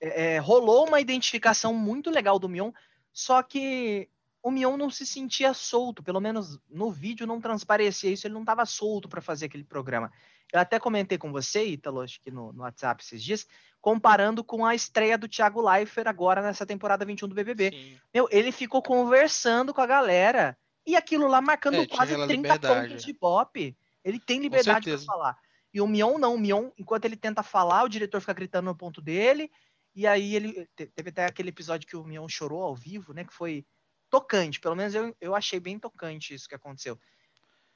é, 0.00 0.36
é, 0.36 0.38
rolou 0.38 0.86
uma 0.86 1.00
identificação 1.00 1.74
muito 1.74 2.08
legal 2.08 2.38
do 2.38 2.48
Mion, 2.48 2.70
só 3.12 3.42
que 3.42 4.08
o 4.40 4.48
Mion 4.48 4.76
não 4.76 4.90
se 4.90 5.04
sentia 5.04 5.52
solto, 5.54 6.04
pelo 6.04 6.20
menos 6.20 6.60
no 6.70 6.88
vídeo 6.88 7.26
não 7.26 7.40
transparecia 7.40 8.12
isso, 8.12 8.28
ele 8.28 8.34
não 8.34 8.42
estava 8.42 8.64
solto 8.64 9.08
para 9.08 9.20
fazer 9.20 9.46
aquele 9.46 9.64
programa. 9.64 10.12
Eu 10.52 10.60
até 10.60 10.78
comentei 10.78 11.18
com 11.18 11.32
você, 11.32 11.64
Ítalo, 11.64 12.02
acho 12.02 12.20
que 12.20 12.30
no, 12.30 12.52
no, 12.52 12.62
WhatsApp 12.62 13.02
esses 13.02 13.24
dias, 13.24 13.44
comparando 13.84 14.42
com 14.42 14.64
a 14.64 14.74
estreia 14.74 15.18
do 15.18 15.28
Thiago 15.28 15.60
Leifert 15.60 16.08
agora 16.08 16.40
nessa 16.40 16.64
temporada 16.64 17.04
21 17.04 17.28
do 17.28 17.34
BBB. 17.34 17.70
Sim. 17.70 18.00
Meu, 18.14 18.26
ele 18.30 18.50
ficou 18.50 18.80
conversando 18.80 19.74
com 19.74 19.80
a 19.82 19.86
galera 19.86 20.56
e 20.86 20.96
aquilo 20.96 21.28
lá 21.28 21.42
marcando 21.42 21.76
é, 21.76 21.86
quase 21.86 22.14
30 22.14 22.32
liberdade. 22.32 22.88
pontos 22.88 23.04
de 23.04 23.12
pop. 23.12 23.76
Ele 24.02 24.18
tem 24.18 24.40
liberdade 24.40 24.88
para 24.88 24.98
falar. 25.00 25.38
E 25.70 25.82
o 25.82 25.86
Mion 25.86 26.16
não, 26.16 26.34
o 26.34 26.38
Mion, 26.38 26.70
enquanto 26.78 27.04
ele 27.04 27.14
tenta 27.14 27.42
falar, 27.42 27.84
o 27.84 27.88
diretor 27.90 28.22
fica 28.22 28.32
gritando 28.32 28.64
no 28.64 28.74
ponto 28.74 29.02
dele, 29.02 29.50
e 29.94 30.06
aí 30.06 30.34
ele 30.34 30.66
teve 30.74 31.10
até 31.10 31.26
aquele 31.26 31.50
episódio 31.50 31.86
que 31.86 31.94
o 31.94 32.04
Mion 32.04 32.26
chorou 32.26 32.62
ao 32.62 32.74
vivo, 32.74 33.12
né? 33.12 33.22
Que 33.22 33.34
foi 33.34 33.66
tocante. 34.08 34.60
Pelo 34.60 34.76
menos 34.76 34.94
eu, 34.94 35.14
eu 35.20 35.34
achei 35.34 35.60
bem 35.60 35.78
tocante 35.78 36.32
isso 36.32 36.48
que 36.48 36.54
aconteceu. 36.54 36.98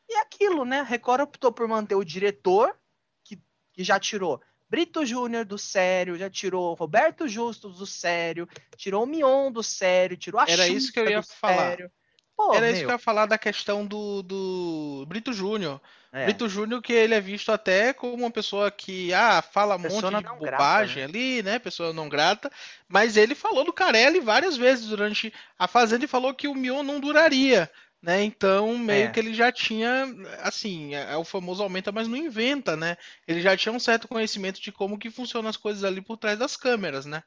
E 0.08 0.16
aquilo, 0.16 0.64
né? 0.64 0.81
Record 0.81 1.20
optou 1.20 1.52
por 1.52 1.69
manter 1.69 1.96
o 1.96 2.05
diretor, 2.05 2.75
que, 3.22 3.38
que 3.75 3.84
já 3.84 4.00
tirou 4.00 4.40
Brito 4.69 5.05
Júnior 5.06 5.44
do 5.44 5.56
sério, 5.56 6.17
já 6.17 6.29
tirou 6.29 6.75
Roberto 6.75 7.26
Justus 7.26 7.79
do 7.79 7.87
sério, 7.87 8.49
tirou 8.76 9.05
o 9.05 9.06
Mion 9.06 9.50
do 9.50 9.62
sério, 9.62 10.17
tirou 10.17 10.41
a 10.41 10.44
Era 10.47 10.69
isso 10.69 10.93
que 10.93 11.00
eu 11.00 11.09
ia 11.09 11.23
falar. 11.23 11.70
Sério. 11.70 11.91
Pô, 12.37 12.55
Era 12.55 12.67
meu. 12.67 12.70
isso 12.73 12.85
que 12.85 12.87
eu 12.87 12.94
ia 12.94 12.99
falar 12.99 13.26
da 13.26 13.37
questão 13.37 13.85
do, 13.85 14.23
do 14.23 15.05
Brito 15.09 15.32
Júnior. 15.32 15.81
É. 16.12 16.25
Brito 16.25 16.49
Júnior, 16.49 16.81
que 16.81 16.93
ele 16.93 17.12
é 17.12 17.20
visto 17.20 17.50
até 17.50 17.93
como 17.93 18.15
uma 18.15 18.31
pessoa 18.31 18.70
que 18.70 19.12
ah, 19.12 19.43
fala 19.43 19.75
um 19.75 19.81
monte 19.81 19.91
de 19.91 20.23
bobagem 20.23 20.38
grata, 20.38 20.94
né? 20.94 21.05
ali, 21.05 21.43
né? 21.43 21.59
Pessoa 21.59 21.93
não 21.93 22.09
grata. 22.09 22.50
Mas 22.87 23.17
ele 23.17 23.35
falou 23.35 23.65
do 23.65 23.73
Carelli 23.73 24.20
várias 24.20 24.56
vezes 24.56 24.87
durante 24.87 25.32
a 25.59 25.67
Fazenda 25.67 26.05
e 26.05 26.09
falou 26.09 26.32
que 26.32 26.47
o 26.47 26.55
Mion 26.55 26.85
não 26.85 27.00
duraria. 27.00 27.69
Né? 28.00 28.23
Então, 28.23 28.79
meio 28.79 29.06
é. 29.06 29.11
que 29.11 29.19
ele 29.19 29.35
já 29.35 29.50
tinha, 29.50 30.06
assim, 30.43 30.95
é, 30.95 31.12
é, 31.12 31.17
o 31.17 31.25
famoso 31.25 31.62
aumenta, 31.62 31.91
mas 31.91 32.06
não 32.06 32.17
inventa, 32.17 32.77
né? 32.77 32.97
Ele 33.27 33.41
já 33.41 33.56
tinha 33.56 33.73
um 33.73 33.81
certo 33.81 34.06
conhecimento 34.06 34.61
de 34.61 34.71
como 34.71 34.99
que 34.99 35.11
funcionam 35.11 35.50
as 35.50 35.56
coisas 35.56 35.83
ali 35.83 36.00
por 36.00 36.17
trás 36.17 36.39
das 36.39 36.56
câmeras, 36.56 37.06
né? 37.06 37.25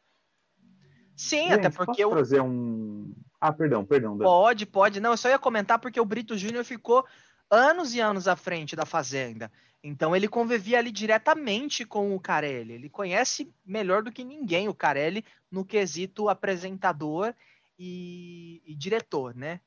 Sim, 1.13 1.49
Gente, 1.49 1.53
até 1.53 1.69
porque 1.69 1.87
posso 1.87 2.01
eu... 2.01 2.09
trazer 2.11 2.41
um 2.41 3.13
ah, 3.41 3.51
perdão, 3.51 3.83
perdão. 3.83 4.15
Dan. 4.15 4.23
Pode, 4.23 4.65
pode. 4.67 4.99
Não, 4.99 5.11
eu 5.11 5.17
só 5.17 5.27
ia 5.27 5.39
comentar 5.39 5.79
porque 5.79 5.99
o 5.99 6.05
Brito 6.05 6.37
Júnior 6.37 6.63
ficou 6.63 7.03
anos 7.49 7.95
e 7.95 7.99
anos 7.99 8.27
à 8.27 8.35
frente 8.35 8.75
da 8.75 8.85
Fazenda. 8.85 9.51
Então 9.83 10.15
ele 10.15 10.27
convivia 10.27 10.77
ali 10.77 10.91
diretamente 10.91 11.83
com 11.83 12.15
o 12.15 12.19
Carelli. 12.19 12.73
Ele 12.73 12.87
conhece 12.87 13.51
melhor 13.65 14.03
do 14.03 14.11
que 14.11 14.23
ninguém 14.23 14.69
o 14.69 14.75
Carelli 14.75 15.25
no 15.49 15.65
quesito 15.65 16.29
apresentador 16.29 17.33
e, 17.79 18.61
e 18.63 18.75
diretor, 18.75 19.35
né? 19.35 19.59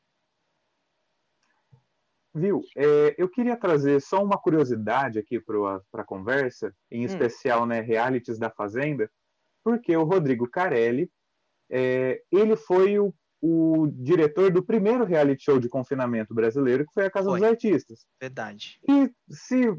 Viu? 2.35 2.63
É, 2.77 3.15
eu 3.17 3.29
queria 3.29 3.57
trazer 3.57 4.01
só 4.01 4.23
uma 4.23 4.37
curiosidade 4.37 5.19
aqui 5.19 5.41
para 5.41 5.81
a 5.95 6.05
conversa, 6.05 6.75
em 6.91 7.03
hum. 7.03 7.07
especial, 7.07 7.65
né, 7.67 7.81
realities 7.81 8.39
da 8.39 8.51
Fazenda, 8.51 9.11
porque 9.63 9.97
o 9.97 10.05
Rodrigo 10.05 10.49
Carelli, 10.51 11.11
é, 11.71 12.21
ele 12.31 12.57
foi 12.57 12.99
o 12.99 13.15
o 13.47 13.87
diretor 13.93 14.51
do 14.51 14.65
primeiro 14.65 15.05
reality 15.05 15.45
show 15.45 15.61
de 15.61 15.69
confinamento 15.69 16.33
brasileiro, 16.33 16.87
que 16.87 16.95
foi 16.95 17.05
a 17.05 17.11
Casa 17.11 17.29
foi. 17.29 17.39
dos 17.39 17.47
Artistas. 17.47 18.07
Verdade. 18.19 18.81
E 18.89 19.11
se 19.29 19.71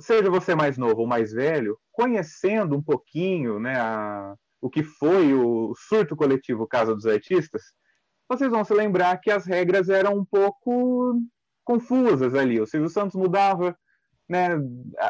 seja 0.00 0.28
você 0.28 0.56
mais 0.56 0.76
novo 0.76 1.02
ou 1.02 1.06
mais 1.06 1.32
velho, 1.32 1.78
conhecendo 1.92 2.74
um 2.74 2.82
pouquinho 2.82 3.60
né, 3.60 3.76
a, 3.78 4.34
o 4.60 4.68
que 4.68 4.82
foi 4.82 5.32
o 5.32 5.72
surto 5.76 6.16
coletivo 6.16 6.66
Casa 6.66 6.96
dos 6.96 7.06
Artistas, 7.06 7.62
vocês 8.28 8.50
vão 8.50 8.64
se 8.64 8.74
lembrar 8.74 9.20
que 9.20 9.30
as 9.30 9.46
regras 9.46 9.88
eram 9.88 10.16
um 10.16 10.24
pouco 10.24 11.14
confusas 11.64 12.34
ali. 12.34 12.60
O 12.60 12.66
Silvio 12.66 12.88
Santos 12.88 13.14
mudava 13.14 13.76
né, 14.28 14.48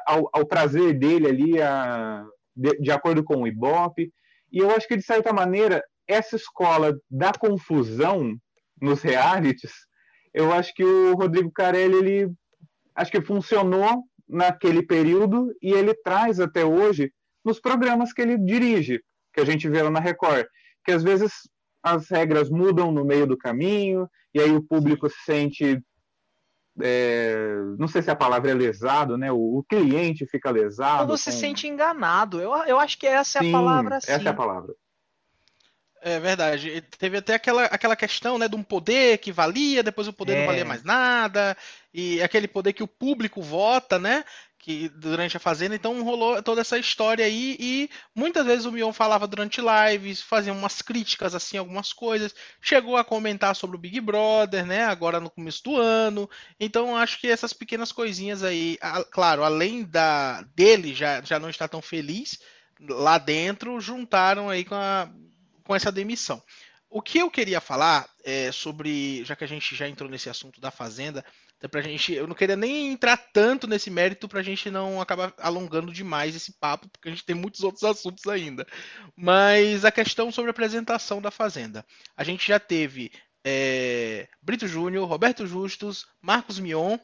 ao, 0.06 0.28
ao 0.32 0.44
trazer 0.44 0.94
dele 0.94 1.28
ali 1.28 1.62
a, 1.62 2.25
de, 2.54 2.78
de 2.78 2.90
acordo 2.90 3.23
com 3.25 3.42
o 3.42 3.47
Ibope. 3.47 4.12
E 4.50 4.59
eu 4.59 4.71
acho 4.71 4.87
que, 4.87 4.97
de 4.97 5.02
certa 5.02 5.32
maneira, 5.32 5.82
essa 6.06 6.37
escola 6.37 6.97
da 7.11 7.32
confusão 7.32 8.37
nos 8.80 9.00
realities, 9.02 9.73
eu 10.35 10.52
acho 10.52 10.75
que 10.75 10.85
o 10.85 11.14
Rodrigo 11.14 11.50
Carelli, 11.52 11.97
ele 11.97 12.32
acho 12.94 13.11
que 13.11 13.23
funcionou 13.23 14.04
naquele 14.28 14.82
período 14.82 15.54
e 15.62 15.73
ele 15.73 15.94
traz 15.94 16.40
até 16.40 16.64
hoje 16.64 17.12
nos 17.44 17.61
programas 17.61 18.12
que 18.12 18.23
ele 18.23 18.38
dirige, 18.38 19.00
que 19.32 19.40
a 19.40 19.44
gente 19.44 19.68
vê 19.68 19.82
lá 19.82 19.90
na 19.90 20.00
Record, 20.00 20.47
que 20.85 20.92
às 20.92 21.02
vezes 21.02 21.32
as 21.82 22.09
regras 22.09 22.49
mudam 22.49 22.92
no 22.92 23.04
meio 23.04 23.26
do 23.26 23.37
caminho 23.37 24.09
e 24.35 24.40
aí 24.40 24.50
o 24.52 24.62
público 24.62 25.09
se 25.09 25.16
sente 25.25 25.80
é, 26.80 27.34
não 27.78 27.86
sei 27.86 28.00
se 28.02 28.10
a 28.10 28.16
palavra 28.16 28.50
é 28.50 28.54
lesado, 28.54 29.18
né? 29.18 29.30
O, 29.30 29.58
o 29.58 29.64
cliente 29.64 30.26
fica 30.26 30.50
lesado. 30.50 31.10
Ou 31.10 31.18
você 31.18 31.30
com... 31.30 31.36
se 31.36 31.40
sente 31.40 31.66
enganado. 31.66 32.40
Eu, 32.40 32.52
eu 32.64 32.78
acho 32.78 32.98
que 32.98 33.06
essa 33.06 33.40
sim, 33.40 33.46
é 33.46 33.48
a 33.50 33.52
palavra. 33.52 34.00
Sim. 34.00 34.12
Essa 34.12 34.28
é 34.28 34.30
a 34.30 34.34
palavra. 34.34 34.74
É 36.04 36.18
verdade. 36.18 36.82
Teve 36.98 37.18
até 37.18 37.34
aquela, 37.34 37.64
aquela 37.66 37.94
questão, 37.94 38.36
né, 38.36 38.48
de 38.48 38.56
um 38.56 38.62
poder 38.62 39.18
que 39.18 39.30
valia, 39.30 39.84
depois 39.84 40.08
o 40.08 40.12
poder 40.12 40.34
é. 40.34 40.38
não 40.40 40.46
valia 40.46 40.64
mais 40.64 40.82
nada, 40.82 41.56
e 41.94 42.20
aquele 42.20 42.48
poder 42.48 42.72
que 42.72 42.82
o 42.82 42.88
público 42.88 43.40
vota, 43.40 44.00
né, 44.00 44.24
que 44.62 44.88
durante 44.90 45.37
a 45.37 45.40
fazenda, 45.40 45.75
então 45.75 46.04
rolou 46.04 46.40
toda 46.40 46.61
essa 46.61 46.78
história 46.78 47.26
aí 47.26 47.57
e 47.59 47.90
muitas 48.14 48.47
vezes 48.47 48.64
o 48.64 48.71
Mion 48.71 48.92
falava 48.92 49.26
durante 49.26 49.61
lives, 49.61 50.23
fazia 50.23 50.52
umas 50.52 50.81
críticas 50.81 51.35
assim, 51.35 51.57
algumas 51.57 51.92
coisas, 51.92 52.33
chegou 52.61 52.97
a 52.97 53.02
comentar 53.02 53.57
sobre 53.57 53.76
o 53.76 53.81
Big 53.81 54.00
Brother, 54.00 54.64
né, 54.64 54.85
agora 54.85 55.19
no 55.19 55.28
começo 55.28 55.64
do 55.64 55.76
ano. 55.76 56.31
Então 56.61 56.97
acho 56.97 57.19
que 57.19 57.26
essas 57.26 57.52
pequenas 57.52 57.90
coisinhas 57.90 58.45
aí, 58.45 58.78
claro, 59.11 59.42
além 59.42 59.83
da 59.83 60.42
dele 60.54 60.95
já 60.95 61.21
já 61.23 61.40
não 61.40 61.50
estar 61.50 61.66
tão 61.66 61.83
feliz 61.83 62.38
lá 62.88 63.19
dentro, 63.19 63.81
juntaram 63.81 64.49
aí 64.49 64.64
com 64.64 64.76
a 64.76 65.11
com 65.64 65.75
essa 65.75 65.90
demissão. 65.90 66.40
O 66.88 67.02
que 67.02 67.19
eu 67.19 67.31
queria 67.31 67.61
falar 67.61 68.09
é 68.23 68.52
sobre, 68.52 69.25
já 69.25 69.35
que 69.35 69.42
a 69.42 69.49
gente 69.49 69.75
já 69.75 69.88
entrou 69.88 70.09
nesse 70.09 70.28
assunto 70.28 70.61
da 70.61 70.71
Fazenda, 70.71 71.25
até 71.62 71.69
pra 71.69 71.81
gente, 71.81 72.12
eu 72.12 72.26
não 72.26 72.35
queria 72.35 72.57
nem 72.57 72.90
entrar 72.90 73.16
tanto 73.16 73.69
nesse 73.69 73.88
mérito 73.88 74.28
pra 74.28 74.42
gente 74.42 74.69
não 74.69 75.00
acabar 75.00 75.33
alongando 75.38 75.92
demais 75.92 76.35
esse 76.35 76.50
papo, 76.54 76.88
porque 76.88 77.09
a 77.09 77.12
gente 77.12 77.25
tem 77.25 77.37
muitos 77.37 77.62
outros 77.62 77.85
assuntos 77.85 78.26
ainda. 78.26 78.66
Mas 79.14 79.85
a 79.85 79.92
questão 79.92 80.33
sobre 80.33 80.49
a 80.49 80.50
apresentação 80.50 81.23
da 81.23 81.31
Fazenda. 81.31 81.87
A 82.16 82.25
gente 82.25 82.49
já 82.49 82.59
teve 82.59 83.12
é, 83.45 84.26
Brito 84.42 84.66
Júnior, 84.66 85.09
Roberto 85.09 85.47
Justus, 85.47 86.04
Marcos 86.21 86.59
Mion, 86.59 86.99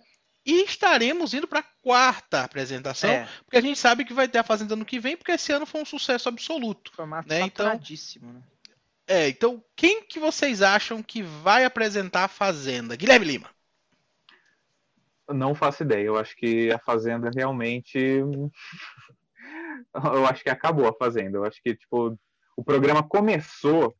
e 0.44 0.64
estaremos 0.64 1.34
indo 1.34 1.46
para 1.46 1.60
a 1.60 1.66
quarta 1.80 2.42
apresentação, 2.42 3.10
é. 3.10 3.28
porque 3.44 3.58
a 3.58 3.62
gente 3.62 3.78
sabe 3.78 4.04
que 4.04 4.12
vai 4.12 4.26
ter 4.26 4.38
a 4.38 4.44
Fazenda 4.44 4.74
ano 4.74 4.84
que 4.84 4.98
vem, 4.98 5.16
porque 5.16 5.30
esse 5.30 5.52
ano 5.52 5.66
foi 5.66 5.82
um 5.82 5.86
sucesso 5.86 6.28
absoluto. 6.28 6.90
Formato 6.96 7.28
né? 7.28 7.42
Então, 7.42 7.80
né? 8.22 8.42
É, 9.06 9.28
então 9.28 9.62
quem 9.76 10.02
que 10.02 10.18
vocês 10.18 10.62
acham 10.62 11.00
que 11.00 11.22
vai 11.22 11.64
apresentar 11.64 12.24
a 12.24 12.28
Fazenda? 12.28 12.96
Guilherme 12.96 13.24
Lima. 13.24 13.57
Não 15.28 15.54
faço 15.54 15.82
ideia. 15.82 16.06
Eu 16.06 16.16
acho 16.16 16.36
que 16.36 16.70
a 16.70 16.78
Fazenda 16.78 17.30
realmente. 17.34 17.98
eu 17.98 18.50
acho 20.26 20.42
que 20.42 20.50
acabou 20.50 20.88
a 20.88 20.94
Fazenda. 20.94 21.38
Eu 21.38 21.44
acho 21.44 21.62
que, 21.62 21.74
tipo, 21.74 22.18
o 22.56 22.64
programa 22.64 23.02
começou 23.02 23.94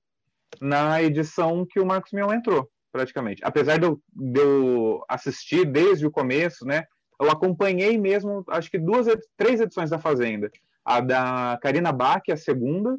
na 0.60 1.02
edição 1.02 1.66
que 1.66 1.78
o 1.78 1.86
Marcos 1.86 2.12
Mion 2.12 2.32
entrou, 2.32 2.68
praticamente. 2.90 3.42
Apesar 3.44 3.78
de 3.78 3.86
eu, 3.86 4.00
de 4.12 4.40
eu 4.40 5.04
assistir 5.08 5.64
desde 5.64 6.06
o 6.06 6.10
começo, 6.10 6.64
né? 6.64 6.84
Eu 7.20 7.30
acompanhei 7.30 7.98
mesmo, 7.98 8.44
acho 8.48 8.70
que 8.70 8.78
duas, 8.78 9.06
três 9.36 9.60
edições 9.60 9.90
da 9.90 9.98
Fazenda. 9.98 10.50
A 10.84 11.00
da 11.00 11.58
Karina 11.60 11.92
Bach, 11.92 12.22
a 12.30 12.36
segunda, 12.36 12.96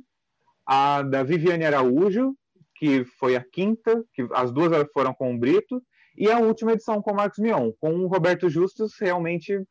a 0.65 1.01
da 1.01 1.23
Viviane 1.23 1.65
Araújo, 1.65 2.35
que 2.75 3.03
foi 3.03 3.35
a 3.35 3.43
quinta, 3.43 4.03
que 4.13 4.25
as 4.33 4.51
duas 4.51 4.71
foram 4.93 5.13
com 5.13 5.33
o 5.33 5.37
Brito, 5.37 5.81
e 6.19 6.29
a 6.29 6.37
última 6.37 6.73
edição 6.73 7.01
com 7.01 7.13
o 7.13 7.15
Marcos 7.15 7.39
Mion, 7.39 7.71
com 7.79 7.91
o 7.93 8.07
Roberto 8.07 8.49
Justus 8.49 8.91
realmente 8.99 9.63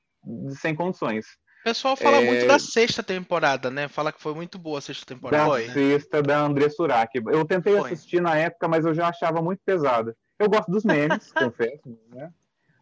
sem 0.58 0.74
condições. 0.74 1.26
O 1.60 1.64
pessoal 1.64 1.94
fala 1.94 2.16
é... 2.16 2.24
muito 2.24 2.46
da 2.46 2.58
sexta 2.58 3.02
temporada, 3.02 3.70
né? 3.70 3.86
Fala 3.86 4.10
que 4.10 4.22
foi 4.22 4.34
muito 4.34 4.58
boa 4.58 4.78
a 4.78 4.80
sexta 4.80 5.04
temporada. 5.04 5.44
Da 5.44 5.50
foi, 5.50 5.68
sexta 5.68 6.22
da 6.22 6.40
André 6.40 6.70
Surak. 6.70 7.20
Eu 7.26 7.44
tentei 7.44 7.76
foi. 7.76 7.92
assistir 7.92 8.22
na 8.22 8.34
época, 8.34 8.66
mas 8.66 8.86
eu 8.86 8.94
já 8.94 9.08
achava 9.08 9.42
muito 9.42 9.60
pesada. 9.62 10.16
Eu 10.38 10.48
gosto 10.48 10.70
dos 10.70 10.84
memes, 10.84 11.30
confesso, 11.36 11.98
né? 12.08 12.32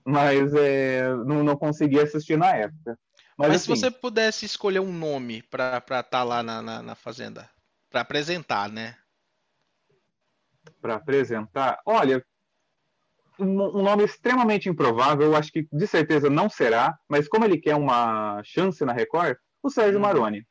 Mas 0.05 0.55
é, 0.55 1.09
não, 1.25 1.43
não 1.43 1.57
consegui 1.57 1.99
assistir 1.99 2.39
na 2.39 2.55
época. 2.55 2.97
Mas, 3.37 3.49
mas 3.49 3.57
assim, 3.57 3.75
se 3.75 3.81
você 3.81 3.91
pudesse 3.91 4.47
escolher 4.47 4.79
um 4.79 4.93
nome 4.93 5.43
para 5.43 5.79
estar 5.79 6.05
tá 6.05 6.23
lá 6.23 6.43
na, 6.43 6.63
na, 6.63 6.83
na 6.83 6.95
Fazenda, 6.95 7.51
para 7.91 8.03
apresentar, 8.03 8.71
né? 8.71 8.95
Para 10.81 10.95
apresentar, 10.95 11.81
olha, 11.85 12.25
um, 13.39 13.83
nome 13.83 14.05
extremamente 14.05 14.69
improvável, 14.69 15.27
eu 15.27 15.37
acho 15.37 15.53
que 15.53 15.67
de 15.73 15.87
certeza 15.87 16.31
não 16.31 16.49
será, 16.49 16.97
mas 17.09 17.29
como 17.29 17.45
ele 17.45 17.59
quer 17.59 17.75
uma 17.75 18.43
chance 18.45 18.85
na 18.85 18.93
Record, 18.93 19.37
o 19.63 19.71
Sérgio 19.71 19.99
hum. 19.99 20.03
Maroni. 20.03 20.47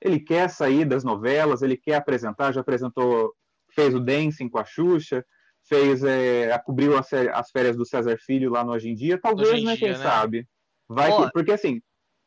Ele 0.00 0.20
quer 0.20 0.48
sair 0.48 0.84
das 0.84 1.02
novelas, 1.02 1.60
ele 1.60 1.76
quer 1.76 1.96
apresentar, 1.96 2.52
já 2.52 2.60
apresentou, 2.60 3.32
fez 3.72 3.94
o 3.94 4.00
Dancing 4.00 4.48
com 4.48 4.58
a 4.58 4.64
Xuxa, 4.64 5.24
fez, 5.68 6.04
é, 6.04 6.56
cobriu 6.64 6.96
as, 6.96 7.12
as, 7.12 7.50
férias 7.50 7.76
do 7.76 7.84
César 7.84 8.16
Filho 8.18 8.50
lá 8.50 8.62
no 8.62 8.72
Hoje 8.72 8.88
em 8.88 8.94
Dia, 8.94 9.18
talvez, 9.20 9.50
em 9.50 9.64
né, 9.64 9.76
dia, 9.76 9.88
quem 9.88 9.98
né? 9.98 10.02
sabe. 10.02 10.48
Vai 10.88 11.14
que, 11.14 11.32
porque 11.32 11.52
assim, 11.52 11.82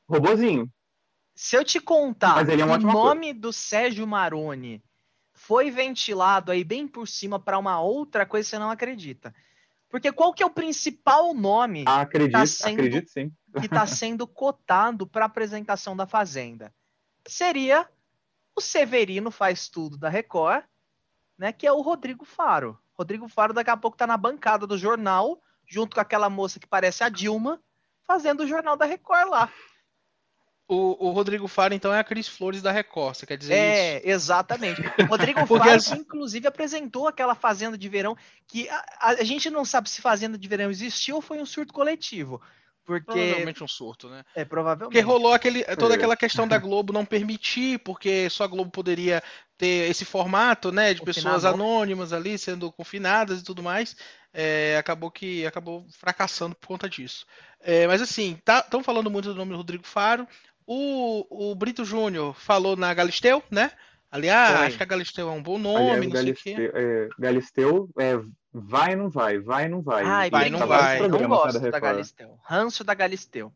robozinho, 0.10 0.70
se 1.34 1.56
eu 1.56 1.64
te 1.64 1.80
contar 1.80 2.48
é 2.48 2.64
o 2.64 2.78
nome 2.78 3.34
do 3.34 3.52
Sérgio 3.54 4.06
Maroni 4.06 4.84
foi 5.34 5.72
ventilado 5.72 6.52
aí 6.52 6.64
bem 6.64 6.88
por 6.88 7.08
cima 7.08 7.40
para 7.40 7.58
uma 7.58 7.82
outra 7.82 8.26
coisa, 8.26 8.48
você 8.48 8.60
não 8.60 8.70
acredita. 8.70 9.34
Porque 9.92 10.12
qual 10.12 10.34
que 10.34 10.42
é 10.42 10.46
o 10.46 10.50
principal 10.50 11.34
nome 11.34 11.84
ah, 11.86 12.02
acredito, 12.02 12.32
que 12.32 12.32
tá 12.32 12.46
sendo, 12.46 12.82
está 13.62 13.86
sendo 13.86 14.26
cotado 14.26 15.06
para 15.06 15.26
apresentação 15.26 15.96
da 15.96 16.08
Fazenda? 16.08 16.74
Seria 17.28 17.88
o 18.56 18.62
Severino 18.62 19.30
faz 19.30 19.68
tudo 19.68 19.98
da 19.98 20.10
Record, 20.10 20.64
né? 21.38 21.52
Que 21.52 21.68
é 21.68 21.72
o 21.72 21.82
Rodrigo 21.82 22.24
Faro. 22.24 22.80
Rodrigo 22.94 23.28
Faro 23.28 23.54
daqui 23.54 23.70
a 23.70 23.78
pouco 23.78 23.96
está 23.96 24.08
na 24.08 24.18
bancada 24.18 24.66
do 24.66 24.78
jornal, 24.78 25.42
junto 25.68 25.96
com 25.96 26.02
aquela 26.02 26.30
moça 26.30 26.60
que 26.60 26.68
parece 26.68 27.04
a 27.04 27.10
Dilma, 27.10 27.62
fazendo 28.06 28.44
o 28.44 28.48
jornal 28.48 28.78
da 28.78 28.86
Record 28.86 29.30
lá. 29.30 29.52
O, 30.74 31.10
o, 31.10 31.12
Rodrigo 31.12 31.50
Faro, 31.50 31.74
então, 31.74 31.94
é 31.94 32.00
a 32.00 32.04
Cris 32.04 32.30
Flores 32.30 32.62
da 32.62 32.72
Record, 32.72 33.18
você 33.18 33.26
quer 33.26 33.36
dizer 33.36 33.54
é, 33.54 33.98
isso? 33.98 34.08
É, 34.08 34.10
exatamente. 34.10 34.82
O 35.04 35.06
Rodrigo 35.06 35.46
Faro, 35.46 35.70
as... 35.70 35.92
inclusive, 35.92 36.48
apresentou 36.48 37.10
aquela 37.10 37.36
Fazenda 37.36 37.78
de 37.78 37.90
Verão, 37.90 38.16
que 38.48 38.70
a, 38.70 38.86
a, 39.02 39.24
gente 39.26 39.50
não 39.50 39.66
sabe 39.66 39.90
se 39.90 40.02
Fazenda 40.02 40.38
de 40.38 40.48
Verão 40.48 40.72
existiu 40.72 41.18
ou 41.18 41.22
foi 41.22 41.40
um 41.40 41.46
surto 41.46 41.74
coletivo. 41.74 42.42
Porque... 42.86 43.12
Provavelmente 43.12 43.62
um 43.62 43.68
surto, 43.68 44.08
né? 44.08 44.24
É, 44.34 44.46
provavelmente. 44.46 44.94
Porque 44.94 45.06
rolou 45.06 45.34
aquele, 45.34 45.64
toda 45.76 45.96
aquela 45.96 46.16
questão 46.16 46.48
da 46.48 46.58
Globo 46.58 46.94
não 46.94 47.04
permitir, 47.04 47.80
porque 47.80 48.30
só 48.30 48.46
a 48.46 48.48
Globo 48.48 48.72
poderia 48.72 49.22
ter 49.58 49.90
esse 49.90 50.06
formato, 50.06 50.72
né, 50.72 50.94
de 50.94 51.02
pessoas 51.02 51.44
anônimas 51.44 52.14
ali 52.14 52.38
sendo 52.38 52.72
confinadas 52.72 53.42
e 53.42 53.44
tudo 53.44 53.62
mais. 53.62 53.96
É, 54.34 54.78
acabou 54.80 55.12
que 55.12 55.46
acabou 55.46 55.86
fracassando 56.00 56.56
por 56.56 56.68
conta 56.68 56.88
disso. 56.88 57.26
É, 57.60 57.86
mas 57.86 58.02
assim, 58.02 58.40
estão 58.40 58.80
tá, 58.80 58.84
falando 58.84 59.12
muito 59.12 59.30
do 59.30 59.36
nome 59.36 59.52
do 59.52 59.58
Rodrigo 59.58 59.86
Faro. 59.86 60.26
O, 60.74 61.50
o 61.52 61.54
Brito 61.54 61.84
Júnior 61.84 62.34
falou 62.34 62.78
na 62.78 62.94
Galisteu, 62.94 63.44
né? 63.52 63.72
Aliás, 64.10 64.62
acho 64.62 64.78
que 64.78 64.84
a 64.84 64.86
Galisteu 64.86 65.28
é 65.28 65.32
um 65.34 65.44
bom 65.44 65.60
nome, 65.60 65.80
Aliás, 65.80 66.06
não 66.06 66.10
Galisteu, 66.10 66.56
sei 66.56 66.68
o 66.68 66.72
quê. 66.72 66.72
É, 66.74 67.10
Galisteu 67.20 67.90
é, 68.00 68.18
vai 68.54 68.96
não 68.96 69.10
vai, 69.10 69.38
vai 69.38 69.68
não 69.68 69.82
vai. 69.82 70.06
Ai, 70.06 70.30
vai 70.30 70.50
não 70.50 70.66
vai. 70.66 71.06
Não 71.10 71.28
gosto 71.28 71.60
da 71.60 71.78
Galisteu. 71.78 72.40
Ranço 72.42 72.86
da 72.86 72.94
Galisteu. 72.94 73.52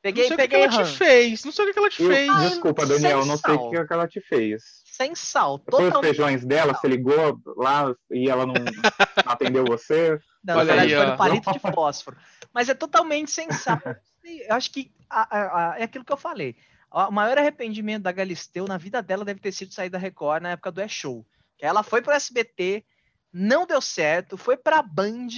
Peguei, 0.00 0.22
não 0.22 0.28
sei 0.28 0.36
peguei 0.38 0.64
o 0.64 0.70
que 0.70 0.74
ela 0.74 0.84
te 0.84 0.96
fez. 0.96 1.44
Não 1.44 1.52
sei 1.52 1.66
o 1.66 1.72
que 1.72 1.78
ela 1.78 1.90
te 1.90 2.02
eu, 2.02 2.10
fez. 2.10 2.40
Desculpa, 2.40 2.86
Daniel, 2.86 3.26
não 3.26 3.36
sei 3.36 3.54
o 3.54 3.86
que 3.86 3.92
ela 3.92 4.08
te 4.08 4.20
fez. 4.22 4.62
Sem 4.86 5.14
sal. 5.14 5.62
Foi 5.70 5.86
os 5.86 6.00
feijões 6.00 6.46
dela, 6.46 6.72
você 6.72 6.88
ligou 6.88 7.38
lá 7.58 7.94
e 8.10 8.30
ela 8.30 8.46
não 8.46 8.54
atendeu 9.26 9.66
você. 9.66 10.18
Não, 10.42 10.56
Olha 10.56 10.80
aí, 10.80 10.94
foi 10.94 11.06
um 11.10 11.16
palito 11.16 11.52
de 11.52 11.58
fósforo. 11.58 12.16
Mas 12.54 12.70
é 12.70 12.74
totalmente 12.74 13.30
sem 13.30 13.50
sal. 13.52 13.78
Eu 14.48 14.54
acho 14.54 14.70
que 14.70 14.90
a, 15.08 15.38
a, 15.38 15.72
a, 15.72 15.78
é 15.78 15.84
aquilo 15.84 16.04
que 16.04 16.12
eu 16.12 16.16
falei. 16.16 16.56
O 16.90 17.10
maior 17.10 17.36
arrependimento 17.36 18.04
da 18.04 18.12
Galisteu 18.12 18.66
na 18.66 18.78
vida 18.78 19.02
dela 19.02 19.24
deve 19.24 19.40
ter 19.40 19.52
sido 19.52 19.74
sair 19.74 19.90
da 19.90 19.98
Record 19.98 20.42
na 20.42 20.50
época 20.52 20.72
do 20.72 20.80
E-Show. 20.80 21.24
Ela 21.60 21.82
foi 21.82 22.00
para 22.00 22.14
o 22.14 22.16
SBT, 22.16 22.84
não 23.32 23.66
deu 23.66 23.80
certo, 23.80 24.38
foi 24.38 24.56
para 24.56 24.80
Band, 24.80 25.28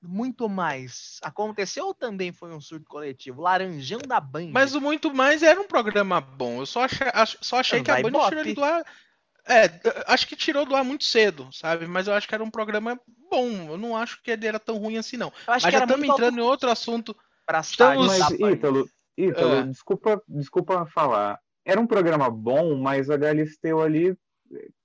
muito 0.00 0.48
mais. 0.48 1.18
Aconteceu 1.22 1.86
ou 1.86 1.94
também 1.94 2.30
foi 2.30 2.54
um 2.54 2.60
surto 2.60 2.86
coletivo? 2.86 3.42
Laranjão 3.42 3.98
da 3.98 4.20
Band. 4.20 4.50
Mas 4.52 4.74
o 4.74 4.80
Muito 4.80 5.12
Mais 5.12 5.42
era 5.42 5.60
um 5.60 5.66
programa 5.66 6.20
bom. 6.20 6.60
Eu 6.60 6.66
só 6.66 6.84
achei, 6.84 7.06
só 7.40 7.58
achei 7.58 7.82
que 7.82 7.90
a 7.90 8.00
Band 8.00 8.12
tirou 8.12 8.40
ele 8.40 8.54
do 8.54 8.62
ar. 8.62 8.84
É, 9.44 9.68
acho 10.06 10.28
que 10.28 10.36
tirou 10.36 10.64
do 10.64 10.76
ar 10.76 10.84
muito 10.84 11.02
cedo, 11.02 11.48
sabe? 11.52 11.84
Mas 11.88 12.06
eu 12.06 12.14
acho 12.14 12.28
que 12.28 12.34
era 12.34 12.44
um 12.44 12.50
programa 12.50 13.00
bom. 13.28 13.70
Eu 13.70 13.76
não 13.76 13.96
acho 13.96 14.22
que 14.22 14.30
ele 14.30 14.46
era 14.46 14.60
tão 14.60 14.76
ruim 14.78 14.98
assim, 14.98 15.16
não. 15.16 15.32
Mas 15.46 15.64
já 15.64 15.80
estamos 15.80 16.08
entrando 16.08 16.38
em 16.38 16.42
outro 16.42 16.70
assunto. 16.70 17.16
Pra 17.52 17.60
Estamos... 17.60 18.06
Mas, 18.06 18.30
Ítalo, 18.30 18.88
Ítalo 19.14 19.54
é. 19.56 19.62
desculpa, 19.64 20.22
desculpa 20.26 20.86
falar. 20.86 21.38
Era 21.66 21.78
um 21.78 21.86
programa 21.86 22.30
bom, 22.30 22.76
mas 22.76 23.10
a 23.10 23.16
Galisteu 23.18 23.82
ali, 23.82 24.16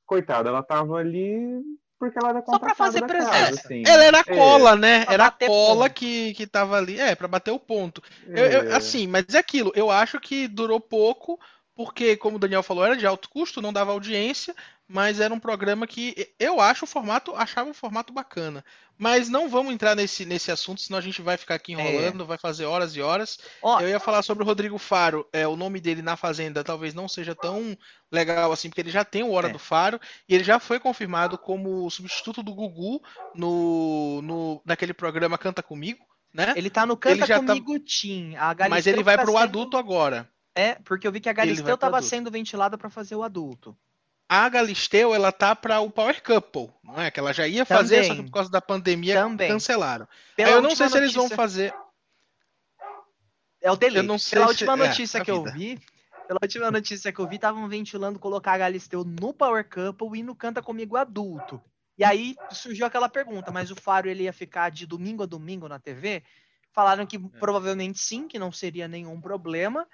coitada, 0.06 0.50
ela 0.50 0.62
tava 0.62 0.98
ali 0.98 1.64
porque 1.98 2.20
ela 2.20 2.32
era 2.32 2.44
Só 2.46 2.60
pra 2.60 2.76
fazer 2.76 3.06
presença. 3.08 3.32
Casa, 3.32 3.62
assim. 3.62 3.84
Ela 3.88 4.04
era 4.04 4.18
a 4.18 4.24
é. 4.28 4.36
cola, 4.36 4.72
é. 4.72 4.76
né? 4.76 5.06
Pra 5.06 5.14
era 5.14 5.26
a 5.28 5.32
cola 5.32 5.90
que, 5.90 6.34
que 6.34 6.46
tava 6.46 6.76
ali. 6.76 7.00
É, 7.00 7.16
pra 7.16 7.30
bater 7.30 7.52
o 7.52 7.60
ponto. 7.60 8.04
É. 8.28 8.38
Eu, 8.38 8.64
eu, 8.64 8.76
assim, 8.76 9.08
mas 9.08 9.24
é 9.34 9.38
aquilo. 9.38 9.72
Eu 9.74 9.90
acho 9.90 10.20
que 10.20 10.46
durou 10.46 10.82
pouco, 10.82 11.40
porque, 11.74 12.18
como 12.18 12.36
o 12.36 12.40
Daniel 12.40 12.64
falou, 12.64 12.84
era 12.84 12.98
de 12.98 13.08
alto 13.08 13.30
custo, 13.30 13.62
não 13.62 13.72
dava 13.72 13.94
audiência, 13.94 14.54
mas 14.88 15.20
era 15.20 15.34
um 15.34 15.40
programa 15.40 15.86
que 15.86 16.34
eu 16.40 16.62
acho 16.62 16.86
o 16.86 16.88
formato, 16.88 17.36
achava 17.36 17.70
o 17.70 17.74
formato 17.74 18.14
bacana. 18.14 18.64
Mas 18.98 19.28
não 19.28 19.50
vamos 19.50 19.74
entrar 19.74 19.96
nesse, 19.96 20.26
nesse 20.26 20.50
assunto, 20.50 20.82
senão 20.82 20.98
a 20.98 21.02
gente 21.02 21.22
vai 21.22 21.36
ficar 21.36 21.56
aqui 21.56 21.74
enrolando, 21.74 22.24
é. 22.24 22.26
vai 22.26 22.38
fazer 22.38 22.66
horas 22.66 22.96
e 22.96 23.02
horas. 23.02 23.38
Oh, 23.62 23.80
eu 23.80 23.90
ia 23.90 24.00
falar 24.00 24.22
sobre 24.22 24.44
o 24.44 24.48
Rodrigo 24.48 24.78
Faro, 24.78 25.28
é, 25.34 25.46
o 25.46 25.58
nome 25.58 25.82
dele 25.82 26.02
na 26.02 26.16
Fazenda 26.16 26.64
talvez 26.64 26.94
não 26.94 27.08
seja 27.08 27.36
tão 27.36 27.78
legal 28.12 28.52
assim, 28.52 28.70
porque 28.70 28.82
ele 28.82 28.90
já 28.90 29.04
tem 29.04 29.24
o 29.24 29.32
Hora 29.32 29.50
é. 29.50 29.52
do 29.52 29.60
Faro, 29.60 30.00
e 30.28 30.34
ele 30.34 30.44
já 30.44 30.58
foi 30.58 30.80
confirmado 30.80 31.38
como 31.38 31.90
substituto 31.90 32.42
do 32.42 32.56
Gugu 32.56 33.02
no, 33.36 34.22
no 34.22 34.62
naquele 34.66 34.94
programa 34.94 35.38
Canta 35.38 35.62
Comigo, 35.62 36.04
né? 36.34 36.54
Ele 36.56 36.70
tá 36.70 36.86
no 36.86 36.96
Canta 36.96 37.28
tá 37.28 37.40
Comigo 37.40 37.78
tá... 37.78 37.86
Tim. 37.86 38.36
Mas 38.70 38.88
ele 38.88 39.04
vai 39.04 39.18
tá 39.18 39.24
pro 39.24 39.34
sendo... 39.34 39.44
adulto 39.44 39.78
agora. 39.78 40.30
É, 40.56 40.76
porque 40.76 41.06
eu 41.06 41.12
vi 41.12 41.20
que 41.20 41.30
a 41.30 41.34
Galisteu 41.34 41.76
estava 41.76 42.02
sendo 42.02 42.32
ventilada 42.32 42.78
para 42.78 42.90
fazer 42.90 43.16
o 43.16 43.22
adulto 43.22 43.78
a 44.30 44.50
Galisteu 44.50 45.14
ela 45.14 45.32
tá 45.32 45.56
para 45.56 45.80
o 45.80 45.90
Power 45.90 46.22
Couple, 46.22 46.70
não 46.84 47.00
é? 47.00 47.10
Que 47.10 47.20
ela 47.20 47.34
já 47.34 47.48
ia 47.48 47.66
fazer, 47.66 48.02
Também. 48.02 48.10
só 48.10 48.16
que 48.16 48.24
por 48.24 48.32
causa 48.32 48.52
da 48.52 48.62
pandemia 48.62 49.22
Também. 49.22 49.48
cancelaram. 49.48 50.08
Pela 50.36 50.52
eu 50.52 50.62
não 50.62 50.76
sei 50.76 50.90
se 50.90 50.98
eles 50.98 51.14
vão 51.14 51.30
fazer. 51.30 51.74
É 53.62 53.72
o 53.72 53.76
delay. 53.76 54.00
Eu 54.00 54.04
não 54.04 54.18
sei 54.20 54.38
Pela 54.40 54.48
se... 54.48 54.52
última 54.52 54.74
é, 54.74 54.88
notícia 54.88 55.18
é, 55.20 55.26
que 55.26 55.32
eu 55.32 55.44
vi, 55.44 55.80
pela 56.28 56.40
última 56.42 56.70
notícia 56.70 57.12
que 57.12 57.20
eu 57.20 57.28
vi, 57.28 57.36
estavam 57.36 57.68
ventilando 57.70 58.20
colocar 58.20 58.54
a 58.54 58.58
Galisteu 58.58 59.04
no 59.04 59.34
Power 59.34 59.68
Couple 59.68 60.20
e 60.20 60.24
no 60.24 60.36
Canta 60.36 60.62
Comigo 60.62 60.98
adulto. 60.98 61.62
E 61.98 62.04
aí 62.04 62.36
surgiu 62.52 62.86
aquela 62.86 63.10
pergunta, 63.10 63.52
mas 63.52 63.72
o 63.72 63.76
Faro 63.76 64.10
ele 64.10 64.24
ia 64.24 64.34
ficar 64.34 64.70
de 64.70 64.86
domingo 64.86 65.24
a 65.24 65.26
domingo 65.26 65.68
na 65.68 65.80
TV? 65.80 66.22
Falaram 66.72 67.06
que 67.06 67.16
é. 67.16 67.40
provavelmente 67.40 67.98
sim, 67.98 68.28
que 68.28 68.38
não 68.38 68.52
seria 68.52 68.88
nenhum 68.88 69.20
problema 69.20 69.88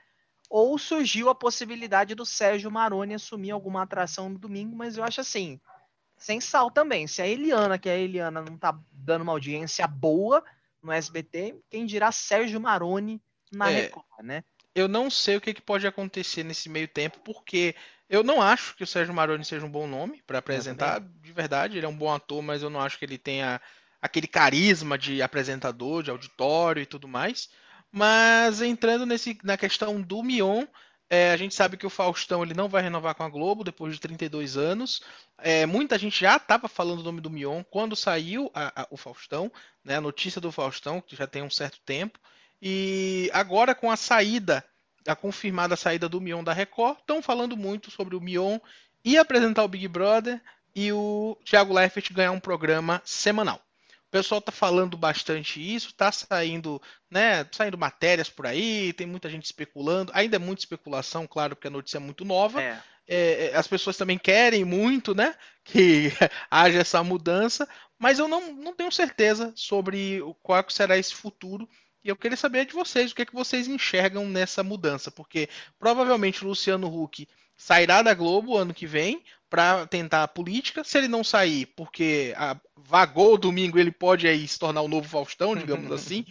ou 0.50 0.78
surgiu 0.78 1.30
a 1.30 1.36
possibilidade 1.36 2.16
do 2.16 2.26
Sérgio 2.26 2.70
Maroni 2.70 3.14
assumir 3.14 3.52
alguma 3.52 3.82
atração 3.82 4.30
no 4.30 4.38
domingo, 4.38 4.76
mas 4.76 4.98
eu 4.98 5.04
acho 5.04 5.22
assim, 5.22 5.60
sem 6.18 6.40
sal 6.40 6.70
também. 6.72 7.08
Se 7.08 7.22
a 7.22 7.28
Eliana, 7.28 7.78
que 7.78 7.90
a 7.90 7.98
Eliana 7.98 8.42
não 8.42 8.58
tá 8.58 8.78
dando 8.92 9.24
uma 9.24 9.32
audiência 9.32 9.86
boa 9.88 10.44
no 10.82 10.92
SBT, 10.92 11.56
quem 11.70 11.86
dirá 11.86 12.12
Sérgio 12.12 12.60
Maroni 12.60 13.22
na 13.52 13.72
é, 13.72 13.82
Record, 13.82 14.06
né? 14.22 14.44
Eu 14.76 14.88
não 14.88 15.10
sei 15.10 15.38
o 15.38 15.42
que, 15.42 15.54
que 15.54 15.62
pode 15.62 15.86
acontecer 15.86 16.44
nesse 16.44 16.68
meio 16.68 16.88
tempo, 16.88 17.20
porque 17.20 17.76
eu 18.10 18.24
não 18.24 18.42
acho 18.42 18.76
que 18.76 18.84
o 18.84 18.88
Sérgio 18.88 19.14
Maroni 19.14 19.46
seja 19.46 19.66
um 19.66 19.72
bom 19.72 19.88
nome 19.88 20.22
para 20.26 20.40
apresentar, 20.40 21.00
de 21.00 21.32
verdade. 21.32 21.78
Ele 21.78 21.86
é 21.86 21.90
um 21.90 21.98
bom 21.98 22.14
ator, 22.14 22.42
mas 22.42 22.64
eu 22.64 22.70
não 22.70 22.82
acho 22.82 22.98
que 22.98 23.06
ele 23.06 23.18
tenha 23.18 23.62
aquele 24.02 24.28
carisma 24.28 24.98
de 24.98 25.22
apresentador, 25.22 26.04
de 26.04 26.12
auditório 26.12 26.82
e 26.82 26.86
tudo 26.86 27.08
mais. 27.08 27.50
Mas 27.96 28.60
entrando 28.60 29.06
nesse, 29.06 29.38
na 29.44 29.56
questão 29.56 30.02
do 30.02 30.24
Mion, 30.24 30.66
é, 31.08 31.32
a 31.32 31.38
gente 31.38 31.54
sabe 31.54 31.78
que 31.78 31.86
o 31.86 31.92
Faustão 31.92 32.42
ele 32.42 32.56
não 32.56 32.68
vai 32.68 32.82
renovar 32.82 33.14
com 33.14 33.22
a 33.22 33.30
Globo 33.30 33.64
depois 33.64 33.94
de 33.94 34.00
32 34.00 34.58
anos. 34.58 35.00
É, 35.38 35.68
muita 35.68 36.00
gente 36.00 36.20
já 36.20 36.38
estava 36.38 36.68
falando 36.68 37.02
o 37.02 37.04
nome 37.04 37.22
do 37.22 37.30
Mion 37.30 37.62
quando 37.70 37.96
saiu 37.96 38.50
a, 38.52 38.82
a, 38.82 38.88
o 38.90 38.98
Faustão, 38.98 39.52
né, 39.86 39.98
a 39.98 40.02
notícia 40.02 40.42
do 40.42 40.52
Faustão, 40.52 41.00
que 41.00 41.16
já 41.16 41.28
tem 41.28 41.44
um 41.44 41.52
certo 41.52 41.80
tempo. 41.86 42.18
E 42.60 43.30
agora 43.32 43.76
com 43.76 43.92
a 43.92 43.96
saída, 43.96 44.66
a 45.08 45.16
confirmada 45.16 45.76
saída 45.76 46.10
do 46.10 46.20
Mion 46.20 46.44
da 46.44 46.52
Record, 46.52 46.98
estão 46.98 47.22
falando 47.22 47.56
muito 47.56 47.92
sobre 47.92 48.16
o 48.16 48.22
Mion 48.22 48.58
e 49.06 49.20
apresentar 49.20 49.64
o 49.64 49.68
Big 49.68 49.88
Brother 49.88 50.42
e 50.76 50.92
o 50.92 51.38
Thiago 51.46 51.76
Leifert 51.76 52.12
ganhar 52.12 52.32
um 52.32 52.40
programa 52.40 53.00
semanal 53.06 53.62
pessoal 54.14 54.40
tá 54.40 54.52
falando 54.52 54.96
bastante 54.96 55.60
isso, 55.60 55.92
tá 55.92 56.12
saindo, 56.12 56.80
né, 57.10 57.44
saindo 57.52 57.76
matérias 57.80 58.30
por 58.30 58.46
aí, 58.46 58.94
tem 58.94 59.08
muita 59.08 59.28
gente 59.28 59.46
especulando, 59.46 60.12
ainda 60.14 60.36
é 60.36 60.40
muita 60.40 60.62
especulação, 60.62 61.26
claro, 61.26 61.56
porque 61.56 61.68
a 61.68 61.72
notícia 61.72 61.98
é 61.98 62.00
muito 62.00 62.24
nova. 62.24 62.62
É. 62.62 62.80
É, 63.08 63.48
é 63.48 63.56
as 63.58 63.68
pessoas 63.68 63.98
também 63.98 64.20
querem 64.20 64.64
muito, 64.64 65.16
né, 65.16 65.36
que 65.66 66.12
haja 66.50 66.80
essa 66.80 67.04
mudança, 67.04 67.68
mas 67.98 68.20
eu 68.20 68.28
não, 68.28 68.54
não 68.54 68.76
tenho 68.76 68.92
certeza 68.92 69.52
sobre 69.56 70.20
qual 70.44 70.64
será 70.70 70.96
esse 70.96 71.16
futuro. 71.16 71.68
E 72.04 72.10
eu 72.10 72.16
queria 72.16 72.38
saber 72.38 72.66
de 72.66 72.74
vocês 72.74 73.12
o 73.12 73.16
que, 73.16 73.24
é 73.24 73.26
que 73.26 73.34
vocês 73.34 73.68
enxergam 73.68 74.28
nessa 74.28 74.62
mudança, 74.62 75.10
porque 75.10 75.50
provavelmente 75.80 76.44
o 76.44 76.48
Luciano 76.50 76.88
Huck 76.88 77.28
sairá 77.58 78.02
da 78.02 78.14
Globo 78.14 78.58
ano 78.58 78.74
que 78.74 78.86
vem 78.86 79.24
para 79.50 79.86
tentar 79.86 80.24
a 80.24 80.28
política. 80.28 80.84
Se 80.84 80.98
ele 80.98 81.08
não 81.08 81.24
sair, 81.24 81.68
porque 81.68 82.34
a, 82.36 82.58
vagou 82.76 83.38
domingo, 83.38 83.78
ele 83.78 83.92
pode 83.92 84.28
aí 84.28 84.48
se 84.48 84.58
tornar 84.58 84.82
o 84.82 84.88
novo 84.88 85.08
Faustão, 85.08 85.56
digamos 85.56 85.92
assim, 85.94 86.26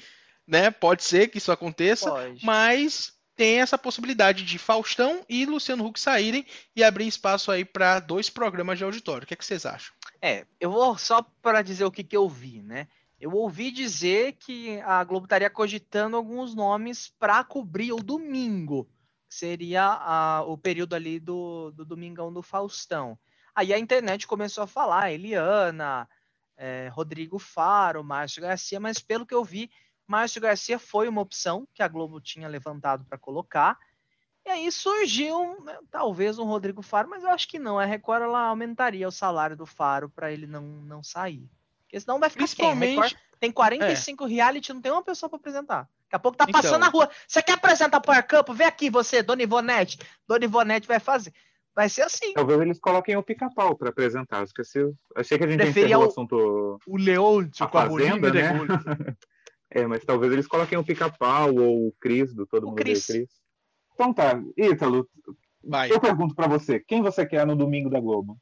né? 0.46 0.70
Pode 0.70 1.04
ser 1.04 1.28
que 1.28 1.38
isso 1.38 1.52
aconteça, 1.52 2.10
pode. 2.10 2.44
mas 2.44 3.12
tem 3.36 3.60
essa 3.60 3.78
possibilidade 3.78 4.44
de 4.44 4.58
Faustão 4.58 5.24
e 5.28 5.46
Luciano 5.46 5.86
Huck 5.86 5.98
saírem 5.98 6.44
e 6.76 6.84
abrir 6.84 7.06
espaço 7.06 7.50
aí 7.50 7.64
para 7.64 8.00
dois 8.00 8.28
programas 8.28 8.78
de 8.78 8.84
auditório. 8.84 9.24
O 9.24 9.26
que, 9.26 9.34
é 9.34 9.36
que 9.36 9.44
vocês 9.44 9.64
acham? 9.64 9.94
É, 10.20 10.46
eu 10.60 10.70
vou 10.70 10.98
só 10.98 11.24
para 11.40 11.62
dizer 11.62 11.84
o 11.84 11.90
que, 11.90 12.04
que 12.04 12.16
eu 12.16 12.28
vi, 12.28 12.60
né? 12.60 12.86
Eu 13.20 13.32
ouvi 13.32 13.70
dizer 13.70 14.32
que 14.32 14.80
a 14.80 15.02
Globo 15.04 15.26
estaria 15.26 15.48
cogitando 15.48 16.16
alguns 16.16 16.56
nomes 16.56 17.12
para 17.20 17.44
cobrir 17.44 17.92
o 17.92 18.02
domingo 18.02 18.88
seria 19.32 19.84
a, 19.84 20.42
o 20.42 20.58
período 20.58 20.94
ali 20.94 21.18
do, 21.18 21.70
do 21.72 21.84
Domingão 21.84 22.32
do 22.32 22.42
Faustão. 22.42 23.18
Aí 23.54 23.72
a 23.72 23.78
internet 23.78 24.26
começou 24.26 24.64
a 24.64 24.66
falar, 24.66 25.10
Eliana, 25.10 26.08
é, 26.56 26.88
Rodrigo 26.92 27.38
Faro, 27.38 28.04
Márcio 28.04 28.42
Garcia, 28.42 28.78
mas 28.78 28.98
pelo 28.98 29.26
que 29.26 29.34
eu 29.34 29.42
vi, 29.42 29.70
Márcio 30.06 30.40
Garcia 30.40 30.78
foi 30.78 31.08
uma 31.08 31.22
opção 31.22 31.66
que 31.72 31.82
a 31.82 31.88
Globo 31.88 32.20
tinha 32.20 32.46
levantado 32.46 33.04
para 33.04 33.18
colocar. 33.18 33.78
E 34.44 34.50
aí 34.50 34.70
surgiu 34.70 35.62
né, 35.64 35.78
talvez 35.90 36.38
um 36.38 36.44
Rodrigo 36.44 36.82
Faro, 36.82 37.08
mas 37.08 37.22
eu 37.22 37.30
acho 37.30 37.48
que 37.48 37.58
não. 37.58 37.78
A 37.78 37.84
Record 37.84 38.22
ela 38.22 38.48
aumentaria 38.48 39.08
o 39.08 39.12
salário 39.12 39.56
do 39.56 39.64
Faro 39.64 40.10
para 40.10 40.30
ele 40.30 40.46
não, 40.46 40.62
não 40.62 41.02
sair. 41.02 41.48
Porque 41.84 41.98
senão 41.98 42.18
vai 42.18 42.28
ficar 42.28 42.44
Principalmente... 42.44 42.94
quem? 42.94 43.02
Record 43.02 43.16
tem 43.40 43.50
45 43.50 44.24
é. 44.24 44.28
reality, 44.28 44.72
não 44.72 44.80
tem 44.80 44.92
uma 44.92 45.02
pessoa 45.02 45.28
para 45.28 45.38
apresentar. 45.38 45.88
Daqui 46.12 46.16
a 46.16 46.18
pouco 46.18 46.36
tá 46.36 46.46
passando 46.46 46.76
então, 46.76 46.78
na 46.78 46.88
rua. 46.88 47.08
Você 47.26 47.42
quer 47.42 47.54
apresentar 47.54 47.98
Power 48.00 48.26
Campo? 48.26 48.52
Vem 48.52 48.66
aqui 48.66 48.90
você, 48.90 49.22
Dona 49.22 49.42
Ivonete. 49.42 49.98
Dona 50.28 50.44
Ivonete 50.44 50.86
vai 50.86 51.00
fazer. 51.00 51.32
Vai 51.74 51.88
ser 51.88 52.02
assim. 52.02 52.34
Talvez 52.34 52.60
eles 52.60 52.78
coloquem 52.78 53.16
o 53.16 53.22
pica-pau 53.22 53.74
para 53.74 53.88
apresentar. 53.88 54.44
Esqueci. 54.44 54.80
Achei 55.16 55.38
que 55.38 55.44
a 55.44 55.48
gente 55.48 55.60
Preferia 55.60 55.86
encerrou 55.86 56.04
o 56.04 56.08
assunto. 56.08 56.78
O 56.86 56.98
Leôncio 56.98 57.66
com 57.66 57.78
a 57.78 57.88
fazenda, 57.88 58.30
né? 58.30 58.50
é, 59.70 59.86
mas 59.86 60.04
talvez 60.04 60.30
eles 60.34 60.46
coloquem 60.46 60.76
o 60.76 60.84
pica-pau 60.84 61.54
ou 61.54 61.88
o 61.88 61.94
Cris, 61.98 62.34
do 62.34 62.46
Todo 62.46 62.64
o 62.64 62.66
Mundo 62.68 62.76
Cris. 62.76 63.06
Cris. 63.06 63.30
Então 63.94 64.12
tá, 64.12 64.38
Ítalo, 64.54 65.08
Vai. 65.64 65.90
eu 65.90 65.98
pergunto 65.98 66.34
para 66.34 66.46
você, 66.46 66.78
quem 66.78 67.00
você 67.00 67.24
quer 67.24 67.46
no 67.46 67.56
domingo 67.56 67.88
da 67.88 68.00
Globo? 68.00 68.36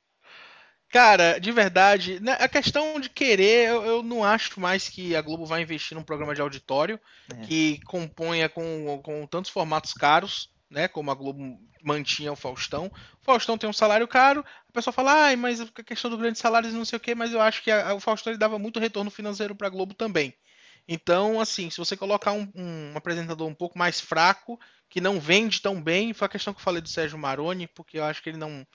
Cara, 0.91 1.39
de 1.39 1.53
verdade, 1.53 2.19
né, 2.19 2.37
a 2.41 2.49
questão 2.49 2.99
de 2.99 3.09
querer, 3.09 3.69
eu, 3.69 3.85
eu, 3.85 4.03
não 4.03 4.25
acho 4.25 4.59
mais 4.61 4.89
que 4.89 5.15
a 5.15 5.23
Globo 5.23 5.47
vai 5.47 5.63
investir 5.63 5.97
num 5.97 6.03
programa 6.03 6.35
de 6.35 6.41
auditório 6.41 6.99
é. 7.33 7.47
que 7.47 7.81
componha 7.85 8.49
com, 8.49 9.01
com 9.01 9.25
tantos 9.25 9.53
formatos 9.53 9.93
caros, 9.93 10.51
né? 10.69 10.89
Como 10.89 11.09
a 11.11 11.15
Globo 11.15 11.61
mantinha 11.85 12.33
o 12.33 12.37
Faustão. 12.37 12.87
O 13.23 13.25
Faustão 13.25 13.57
tem 13.57 13.71
um 13.71 13.73
salário 13.73 14.09
caro, 14.09 14.45
a 14.69 14.73
pessoa 14.73 14.93
fala, 14.93 15.27
ai, 15.27 15.37
mas 15.37 15.61
a 15.61 15.67
questão 15.85 16.11
do 16.11 16.19
grande 16.19 16.41
salário 16.41 16.71
não 16.73 16.85
sei 16.85 16.97
o 16.97 17.01
que, 17.01 17.15
mas 17.15 17.33
eu 17.33 17.41
acho 17.41 17.63
que 17.63 17.71
a, 17.71 17.91
a, 17.91 17.95
o 17.95 18.01
Faustão 18.01 18.37
dava 18.37 18.59
muito 18.59 18.81
retorno 18.81 19.13
financeiro 19.13 19.55
para 19.55 19.69
a 19.69 19.71
Globo 19.71 19.95
também. 19.95 20.35
Então, 20.89 21.41
assim, 21.41 21.71
se 21.71 21.79
você 21.79 21.97
colocar 21.97 22.33
um, 22.33 22.51
um, 22.53 22.93
apresentador 22.97 23.47
um 23.47 23.55
pouco 23.55 23.79
mais 23.79 24.01
fraco, 24.01 24.59
que 24.89 25.01
não 25.01 25.21
vende 25.21 25.63
tão 25.63 25.81
bem, 25.81 26.13
foi 26.13 26.27
a 26.27 26.29
questão 26.29 26.53
que 26.53 26.59
eu 26.59 26.65
falei 26.65 26.83
do 26.83 26.89
Sérgio 26.89 27.17
Maroni, 27.17 27.69
porque 27.69 27.97
eu 27.97 28.03
acho 28.05 28.21
que 28.21 28.29
ele 28.29 28.39
não 28.39 28.67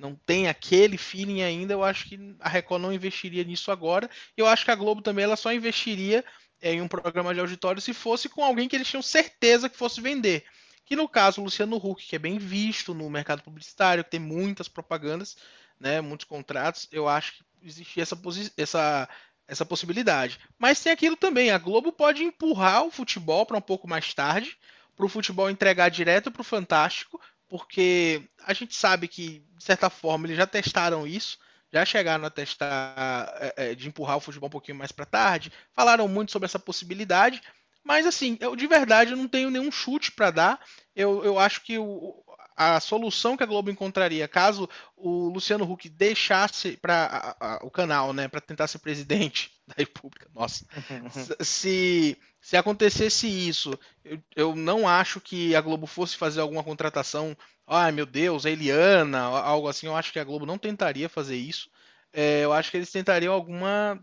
não 0.00 0.14
tem 0.14 0.48
aquele 0.48 0.96
feeling 0.96 1.42
ainda, 1.42 1.74
eu 1.74 1.84
acho 1.84 2.08
que 2.08 2.34
a 2.40 2.48
Record 2.48 2.80
não 2.82 2.92
investiria 2.92 3.44
nisso 3.44 3.70
agora. 3.70 4.08
Eu 4.36 4.46
acho 4.46 4.64
que 4.64 4.70
a 4.70 4.74
Globo 4.74 5.02
também 5.02 5.24
ela 5.24 5.36
só 5.36 5.52
investiria 5.52 6.24
em 6.62 6.80
um 6.80 6.88
programa 6.88 7.34
de 7.34 7.40
auditório 7.40 7.80
se 7.80 7.92
fosse 7.92 8.28
com 8.28 8.42
alguém 8.42 8.66
que 8.66 8.76
eles 8.76 8.88
tinham 8.88 9.02
certeza 9.02 9.68
que 9.68 9.76
fosse 9.76 10.00
vender. 10.00 10.44
Que 10.86 10.96
no 10.96 11.08
caso 11.08 11.40
o 11.40 11.44
Luciano 11.44 11.76
Huck, 11.76 12.06
que 12.06 12.16
é 12.16 12.18
bem 12.18 12.38
visto 12.38 12.94
no 12.94 13.08
mercado 13.10 13.42
publicitário, 13.42 14.02
que 14.02 14.10
tem 14.10 14.20
muitas 14.20 14.68
propagandas, 14.68 15.36
né, 15.78 16.00
muitos 16.00 16.24
contratos, 16.24 16.88
eu 16.90 17.06
acho 17.06 17.34
que 17.34 17.44
existia 17.62 18.02
essa, 18.02 18.18
essa, 18.56 19.08
essa 19.46 19.66
possibilidade. 19.66 20.38
Mas 20.58 20.82
tem 20.82 20.92
aquilo 20.92 21.16
também, 21.16 21.50
a 21.50 21.58
Globo 21.58 21.92
pode 21.92 22.24
empurrar 22.24 22.84
o 22.84 22.90
futebol 22.90 23.44
para 23.44 23.58
um 23.58 23.62
pouco 23.62 23.86
mais 23.86 24.12
tarde, 24.14 24.56
para 24.96 25.06
o 25.06 25.08
futebol 25.08 25.48
entregar 25.48 25.88
direto 25.90 26.30
para 26.30 26.42
o 26.42 26.44
Fantástico, 26.44 27.20
porque 27.50 28.22
a 28.46 28.54
gente 28.54 28.76
sabe 28.76 29.08
que, 29.08 29.42
de 29.58 29.64
certa 29.64 29.90
forma, 29.90 30.26
eles 30.26 30.36
já 30.36 30.46
testaram 30.46 31.04
isso, 31.04 31.36
já 31.72 31.84
chegaram 31.84 32.24
a 32.24 32.30
testar 32.30 33.34
é, 33.40 33.54
é, 33.56 33.74
de 33.74 33.88
empurrar 33.88 34.16
o 34.16 34.20
futebol 34.20 34.46
um 34.46 34.50
pouquinho 34.50 34.78
mais 34.78 34.92
para 34.92 35.04
tarde, 35.04 35.52
falaram 35.74 36.06
muito 36.06 36.30
sobre 36.30 36.46
essa 36.46 36.60
possibilidade, 36.60 37.42
mas 37.82 38.06
assim, 38.06 38.38
eu 38.40 38.54
de 38.54 38.66
verdade 38.68 39.10
eu 39.10 39.16
não 39.16 39.26
tenho 39.26 39.50
nenhum 39.50 39.70
chute 39.70 40.12
para 40.12 40.30
dar. 40.30 40.60
Eu, 40.94 41.24
eu 41.24 41.38
acho 41.38 41.62
que 41.62 41.76
o, 41.76 42.22
a 42.60 42.78
solução 42.78 43.38
que 43.38 43.42
a 43.42 43.46
Globo 43.46 43.70
encontraria 43.70 44.28
caso 44.28 44.68
o 44.94 45.30
Luciano 45.30 45.64
Huck 45.64 45.88
deixasse 45.88 46.76
para 46.76 47.58
o 47.62 47.70
canal, 47.70 48.12
né, 48.12 48.28
para 48.28 48.38
tentar 48.38 48.66
ser 48.66 48.80
presidente 48.80 49.50
da 49.66 49.74
República, 49.78 50.28
nossa, 50.34 50.66
se 51.40 52.18
se 52.42 52.56
acontecesse 52.56 53.26
isso, 53.26 53.78
eu, 54.02 54.22
eu, 54.34 54.56
não 54.56 54.88
acho 54.88 55.20
que 55.20 55.54
a 55.54 55.60
Globo 55.60 55.86
fosse 55.86 56.16
fazer 56.16 56.40
alguma 56.40 56.64
contratação, 56.64 57.36
ai 57.66 57.92
meu 57.92 58.06
Deus, 58.06 58.44
a 58.44 58.50
Eliana, 58.50 59.20
algo 59.20 59.68
assim, 59.68 59.86
eu 59.86 59.94
acho 59.94 60.10
que 60.10 60.18
a 60.18 60.24
Globo 60.24 60.46
não 60.46 60.56
tentaria 60.56 61.08
fazer 61.08 61.36
isso. 61.36 61.70
É, 62.12 62.42
eu 62.42 62.52
acho 62.52 62.70
que 62.70 62.78
eles 62.78 62.90
tentariam 62.90 63.32
alguma, 63.34 64.02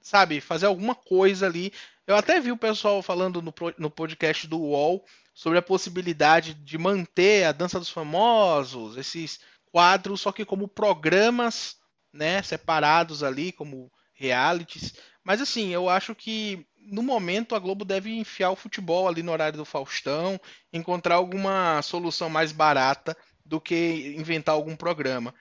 sabe, 0.00 0.40
fazer 0.40 0.66
alguma 0.66 0.96
coisa 0.96 1.46
ali. 1.46 1.72
Eu 2.06 2.14
até 2.14 2.40
vi 2.40 2.52
o 2.52 2.56
pessoal 2.56 3.02
falando 3.02 3.42
no, 3.42 3.52
no 3.78 3.90
podcast 3.90 4.46
do 4.46 4.60
UOL 4.60 5.04
sobre 5.34 5.58
a 5.58 5.62
possibilidade 5.62 6.54
de 6.54 6.78
manter 6.78 7.44
a 7.44 7.52
Dança 7.52 7.78
dos 7.78 7.90
Famosos, 7.90 8.96
esses 8.96 9.40
quadros, 9.72 10.20
só 10.20 10.30
que 10.30 10.44
como 10.44 10.68
programas, 10.68 11.76
né, 12.12 12.40
separados 12.42 13.24
ali, 13.24 13.50
como 13.50 13.90
realities. 14.14 14.94
Mas 15.24 15.40
assim, 15.40 15.70
eu 15.70 15.88
acho 15.88 16.14
que 16.14 16.64
no 16.78 17.02
momento 17.02 17.56
a 17.56 17.58
Globo 17.58 17.84
deve 17.84 18.14
enfiar 18.14 18.50
o 18.50 18.56
futebol 18.56 19.08
ali 19.08 19.22
no 19.22 19.32
horário 19.32 19.58
do 19.58 19.64
Faustão, 19.64 20.40
encontrar 20.72 21.16
alguma 21.16 21.82
solução 21.82 22.30
mais 22.30 22.52
barata 22.52 23.16
do 23.44 23.60
que 23.60 24.14
inventar 24.16 24.54
algum 24.54 24.76
programa. 24.76 25.34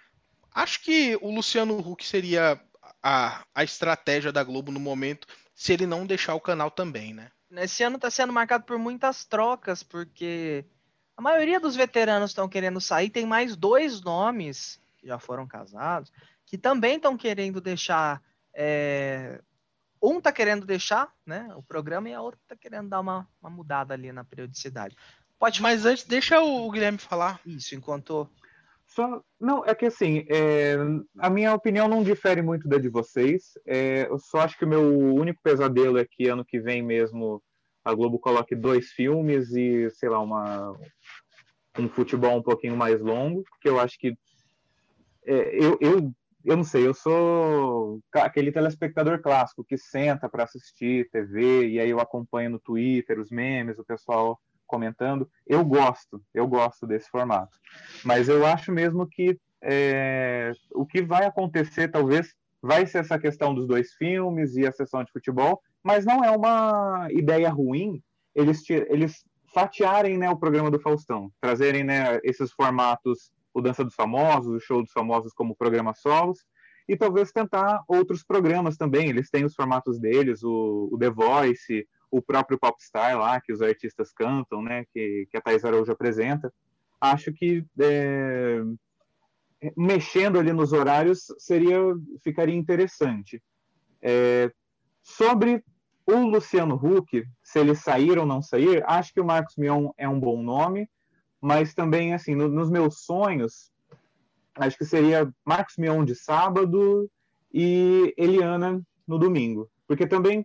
Acho 0.51 0.81
que 0.81 1.17
o 1.21 1.29
Luciano 1.29 1.77
Huck 1.77 2.03
seria 2.03 2.59
a, 3.03 3.45
a 3.53 3.63
estratégia 3.63 4.31
da 4.31 4.43
Globo 4.43 4.71
no 4.71 4.79
momento, 4.79 5.27
se 5.55 5.73
ele 5.73 5.87
não 5.87 6.05
deixar 6.05 6.35
o 6.35 6.41
canal 6.41 6.69
também, 6.69 7.13
né? 7.13 7.31
Esse 7.51 7.83
ano 7.83 7.95
está 7.95 8.11
sendo 8.11 8.31
marcado 8.31 8.65
por 8.65 8.77
muitas 8.77 9.25
trocas, 9.25 9.81
porque 9.81 10.65
a 11.17 11.21
maioria 11.21 11.59
dos 11.59 11.75
veteranos 11.75 12.29
estão 12.29 12.47
querendo 12.47 12.79
sair. 12.79 13.09
Tem 13.09 13.25
mais 13.25 13.55
dois 13.55 14.01
nomes 14.01 14.79
que 14.97 15.07
já 15.07 15.17
foram 15.17 15.47
casados 15.47 16.11
que 16.45 16.57
também 16.57 16.97
estão 16.97 17.17
querendo 17.17 17.59
deixar 17.59 18.21
é, 18.53 19.41
um 20.01 20.21
tá 20.21 20.31
querendo 20.31 20.65
deixar 20.65 21.11
né, 21.25 21.49
o 21.55 21.63
programa 21.63 22.09
e 22.09 22.13
a 22.13 22.21
outra 22.21 22.39
tá 22.47 22.55
querendo 22.55 22.89
dar 22.89 22.99
uma, 22.99 23.27
uma 23.41 23.49
mudada 23.49 23.93
ali 23.93 24.11
na 24.11 24.23
periodicidade. 24.23 24.95
Pode, 25.39 25.61
mas 25.61 25.85
antes, 25.85 26.05
deixa 26.05 26.39
o 26.39 26.71
Guilherme 26.71 26.97
falar. 26.97 27.41
Isso, 27.45 27.75
enquanto. 27.75 28.29
Só, 28.95 29.21
não, 29.37 29.65
é 29.65 29.75
que 29.75 29.87
assim, 29.87 30.25
é, 30.29 30.77
a 31.19 31.29
minha 31.29 31.53
opinião 31.53 31.85
não 31.85 32.01
difere 32.01 32.41
muito 32.41 32.65
da 32.65 32.77
de 32.77 32.87
vocês. 32.87 33.51
É, 33.67 34.07
eu 34.09 34.17
só 34.17 34.39
acho 34.39 34.57
que 34.57 34.63
o 34.63 34.67
meu 34.67 34.81
único 35.13 35.41
pesadelo 35.43 35.97
é 35.97 36.05
que 36.09 36.29
ano 36.29 36.45
que 36.45 36.61
vem 36.61 36.81
mesmo 36.81 37.43
a 37.83 37.93
Globo 37.93 38.17
coloque 38.17 38.55
dois 38.55 38.91
filmes 38.91 39.51
e, 39.51 39.89
sei 39.89 40.07
lá, 40.07 40.21
uma, 40.21 40.79
um 41.77 41.89
futebol 41.89 42.37
um 42.37 42.41
pouquinho 42.41 42.77
mais 42.77 43.01
longo, 43.01 43.43
porque 43.49 43.67
eu 43.67 43.81
acho 43.81 43.99
que 43.99 44.17
é, 45.25 45.55
eu, 45.61 45.77
eu 45.81 46.11
eu 46.45 46.55
não 46.55 46.63
sei, 46.63 46.85
eu 46.85 46.93
sou 46.93 47.99
aquele 48.13 48.51
telespectador 48.51 49.19
clássico 49.19 49.65
que 49.65 49.79
senta 49.79 50.29
para 50.29 50.43
assistir 50.43 51.09
TV 51.09 51.69
e 51.69 51.79
aí 51.79 51.89
eu 51.89 51.99
acompanho 51.99 52.51
no 52.51 52.59
Twitter 52.59 53.19
os 53.19 53.31
memes, 53.31 53.79
o 53.79 53.83
pessoal 53.83 54.39
comentando. 54.65 55.29
Eu 55.45 55.63
gosto, 55.63 56.21
eu 56.33 56.47
gosto 56.47 56.85
desse 56.85 57.09
formato. 57.09 57.57
Mas 58.03 58.29
eu 58.29 58.45
acho 58.45 58.71
mesmo 58.71 59.07
que 59.07 59.37
é, 59.63 60.51
o 60.73 60.85
que 60.85 61.01
vai 61.01 61.25
acontecer, 61.25 61.89
talvez, 61.89 62.33
vai 62.61 62.85
ser 62.85 62.99
essa 62.99 63.19
questão 63.19 63.53
dos 63.53 63.67
dois 63.67 63.93
filmes 63.93 64.55
e 64.55 64.65
a 64.65 64.71
sessão 64.71 65.03
de 65.03 65.11
futebol, 65.11 65.61
mas 65.83 66.05
não 66.05 66.23
é 66.23 66.31
uma 66.31 67.07
ideia 67.11 67.49
ruim 67.49 68.01
eles, 68.33 68.67
eles 68.69 69.23
fatiarem 69.53 70.17
né, 70.17 70.29
o 70.29 70.37
programa 70.37 70.69
do 70.69 70.79
Faustão, 70.79 71.31
trazerem 71.39 71.83
né, 71.83 72.19
esses 72.23 72.51
formatos 72.51 73.31
o 73.53 73.61
Dança 73.61 73.85
dos 73.85 73.95
Famosos, 73.95 74.53
o 74.53 74.59
Show 74.59 74.81
dos 74.81 74.91
Famosos 74.91 75.31
como 75.31 75.55
programa 75.55 75.93
solos, 75.93 76.39
e 76.89 76.97
talvez 76.97 77.31
tentar 77.31 77.81
outros 77.87 78.21
programas 78.21 78.75
também. 78.75 79.07
Eles 79.07 79.29
têm 79.29 79.45
os 79.45 79.55
formatos 79.55 79.97
deles, 79.97 80.43
o, 80.43 80.89
o 80.91 80.97
The 80.99 81.09
Voice, 81.09 81.87
o 82.17 82.21
próprio 82.21 82.59
Popstar 82.59 83.17
lá, 83.17 83.39
que 83.41 83.51
os 83.51 83.61
artistas 83.61 84.11
cantam, 84.13 84.61
né, 84.61 84.85
que, 84.93 85.27
que 85.29 85.37
a 85.37 85.41
Thais 85.41 85.65
Araújo 85.65 85.91
apresenta. 85.91 86.53
Acho 86.99 87.33
que 87.33 87.65
é, 87.79 88.61
mexendo 89.75 90.39
ali 90.39 90.53
nos 90.53 90.73
horários 90.73 91.25
seria 91.37 91.77
ficaria 92.23 92.55
interessante. 92.55 93.41
É, 94.01 94.51
sobre 95.03 95.63
o 96.05 96.17
Luciano 96.17 96.75
Huck, 96.75 97.25
se 97.43 97.59
ele 97.59 97.75
sair 97.75 98.17
ou 98.17 98.25
não 98.25 98.41
sair, 98.41 98.83
acho 98.85 99.13
que 99.13 99.21
o 99.21 99.25
Marcos 99.25 99.55
Mion 99.57 99.89
é 99.97 100.07
um 100.07 100.19
bom 100.19 100.41
nome 100.41 100.87
mas 101.45 101.75
também, 101.75 102.11
assim, 102.11 102.33
no, 102.33 102.47
nos 102.47 102.71
meus 102.71 103.01
sonhos, 103.01 103.71
acho 104.55 104.75
que 104.75 104.83
seria 104.83 105.31
Marcos 105.45 105.75
Mion 105.77 106.03
de 106.03 106.15
sábado 106.15 107.07
e 107.53 108.15
Eliana 108.17 108.81
no 109.07 109.19
domingo. 109.19 109.69
Porque 109.87 110.07
também, 110.07 110.43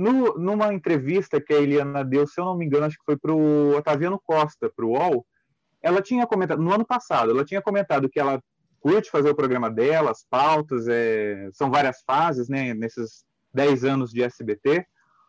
no, 0.00 0.38
numa 0.38 0.72
entrevista 0.72 1.40
que 1.40 1.52
a 1.52 1.60
Eliana 1.60 2.02
deu, 2.02 2.26
se 2.26 2.40
eu 2.40 2.44
não 2.46 2.56
me 2.56 2.64
engano, 2.64 2.86
acho 2.86 2.96
que 2.96 3.04
foi 3.04 3.18
para 3.18 3.32
o 3.32 3.76
Otaviano 3.76 4.18
Costa, 4.24 4.72
para 4.74 4.86
o 4.86 4.92
UOL, 4.92 5.26
ela 5.82 6.00
tinha 6.00 6.26
comentado, 6.26 6.62
no 6.62 6.72
ano 6.72 6.86
passado, 6.86 7.30
ela 7.30 7.44
tinha 7.44 7.60
comentado 7.60 8.08
que 8.08 8.18
ela 8.18 8.42
curte 8.80 9.10
fazer 9.10 9.28
o 9.28 9.34
programa 9.34 9.70
dela, 9.70 10.10
as 10.10 10.24
pautas, 10.24 10.88
é, 10.88 11.50
são 11.52 11.70
várias 11.70 12.02
fases, 12.06 12.48
né, 12.48 12.72
nesses 12.72 13.24
10 13.52 13.84
anos 13.84 14.10
de 14.10 14.22
SBT, 14.22 14.86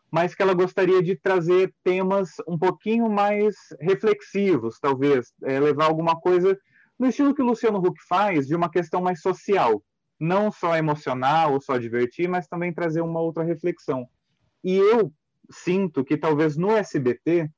mas 0.10 0.34
que 0.34 0.42
ela 0.42 0.54
gostaria 0.54 1.04
de 1.04 1.18
trazer 1.18 1.74
temas 1.84 2.30
um 2.48 2.58
pouquinho 2.58 3.10
mais 3.10 3.56
reflexivos, 3.80 4.80
talvez, 4.80 5.34
é, 5.44 5.60
levar 5.60 5.86
alguma 5.86 6.18
coisa 6.18 6.58
no 6.98 7.08
estilo 7.08 7.36
que 7.36 7.42
o 7.42 7.46
Luciano 7.46 7.80
Huck 7.80 8.00
faz, 8.08 8.48
de 8.48 8.56
uma 8.56 8.70
questão 8.70 9.02
mais 9.02 9.22
social, 9.22 9.84
não 10.18 10.50
só 10.50 10.78
emocional 10.78 11.54
ou 11.54 11.62
só 11.62 11.78
divertir, 11.78 12.30
mas 12.30 12.48
também 12.48 12.74
trazer 12.74 13.02
uma 13.02 13.20
outra 13.20 13.44
reflexão. 13.44 14.08
E 14.64 14.76
eu 14.76 15.12
sinto 15.50 16.04
que 16.04 16.18
talvez 16.18 16.56
no 16.56 16.72
SBT 16.72 17.50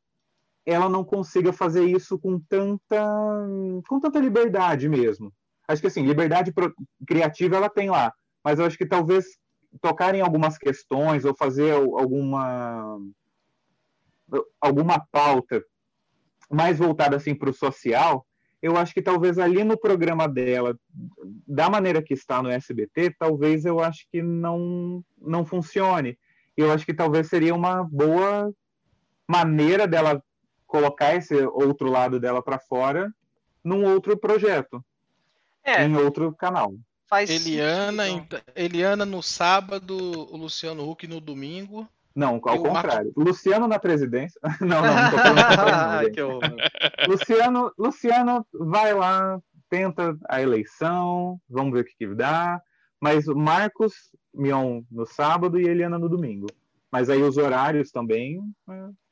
ela 0.66 0.88
não 0.88 1.04
consiga 1.04 1.52
fazer 1.52 1.84
isso 1.86 2.18
com 2.18 2.40
tanta 2.40 3.48
com 3.88 4.00
tanta 4.00 4.20
liberdade 4.20 4.88
mesmo. 4.88 5.32
Acho 5.68 5.82
que 5.82 5.88
assim, 5.88 6.06
liberdade 6.06 6.54
criativa 7.06 7.56
ela 7.58 7.70
tem 7.70 7.90
lá, 7.90 8.14
mas 8.44 8.60
eu 8.60 8.66
acho 8.66 8.78
que 8.78 8.86
talvez 8.86 9.38
tocar 9.82 10.16
em 10.16 10.22
algumas 10.22 10.58
questões 10.58 11.26
ou 11.26 11.36
fazer 11.36 11.74
alguma 11.74 13.00
alguma 14.60 15.00
pauta 15.12 15.64
mais 16.50 16.80
voltada 16.80 17.16
assim 17.16 17.36
para 17.36 17.50
o 17.50 17.54
social, 17.54 18.26
eu 18.62 18.78
acho 18.78 18.94
que 18.94 19.02
talvez 19.02 19.38
ali 19.38 19.64
no 19.64 19.78
programa 19.78 20.28
dela, 20.28 20.78
da 21.48 21.70
maneira 21.70 22.02
que 22.02 22.14
está 22.14 22.42
no 22.42 22.50
SBT, 22.50 23.16
talvez 23.20 23.66
eu 23.66 23.80
acho 23.80 24.08
que 24.10 24.22
não 24.22 25.04
não 25.20 25.46
funcione. 25.46 26.18
Eu 26.56 26.72
acho 26.72 26.86
que 26.86 26.94
talvez 26.94 27.28
seria 27.28 27.56
uma 27.56 27.84
boa 27.84 28.54
maneira 29.28 29.88
dela 29.88 30.24
colocar 30.68 31.16
esse 31.16 31.36
outro 31.46 31.90
lado 31.90 32.20
dela 32.20 32.42
para 32.42 32.60
fora 32.60 33.14
num 33.64 33.86
outro 33.86 34.18
projeto, 34.18 34.84
é. 35.64 35.84
em 35.84 35.96
outro 35.96 36.34
canal 36.34 36.74
faz 37.14 37.30
Eliana, 37.30 38.06
sentido. 38.06 38.42
Eliana 38.56 39.06
no 39.06 39.22
sábado, 39.22 39.96
o 39.96 40.36
Luciano 40.36 40.90
Huck 40.90 41.06
no 41.06 41.22
domingo. 41.22 41.88
Não, 42.16 42.42
ao 42.44 42.60
contrário. 42.60 43.12
Marco... 43.16 43.24
Luciano 43.24 43.68
na 43.68 43.78
presidência. 43.78 44.42
não, 44.60 44.82
não, 44.82 44.96
não 44.96 45.12
tô 45.12 45.18
falando 45.20 46.40
Luciano, 47.08 47.72
Luciano 47.78 48.48
vai 48.52 48.96
lá, 48.96 49.40
tenta 49.70 50.18
a 50.28 50.42
eleição, 50.42 51.40
vamos 51.48 51.74
ver 51.74 51.82
o 51.82 51.86
que, 51.86 51.94
que 51.96 52.08
dá. 52.08 52.60
Mas 53.00 53.26
Marcos 53.28 53.94
Mion 54.34 54.82
no 54.90 55.06
sábado 55.06 55.60
e 55.60 55.68
Eliana 55.68 56.00
no 56.00 56.10
domingo. 56.10 56.48
Mas 56.92 57.10
aí 57.10 57.22
os 57.22 57.38
horários 57.38 57.92
também 57.92 58.40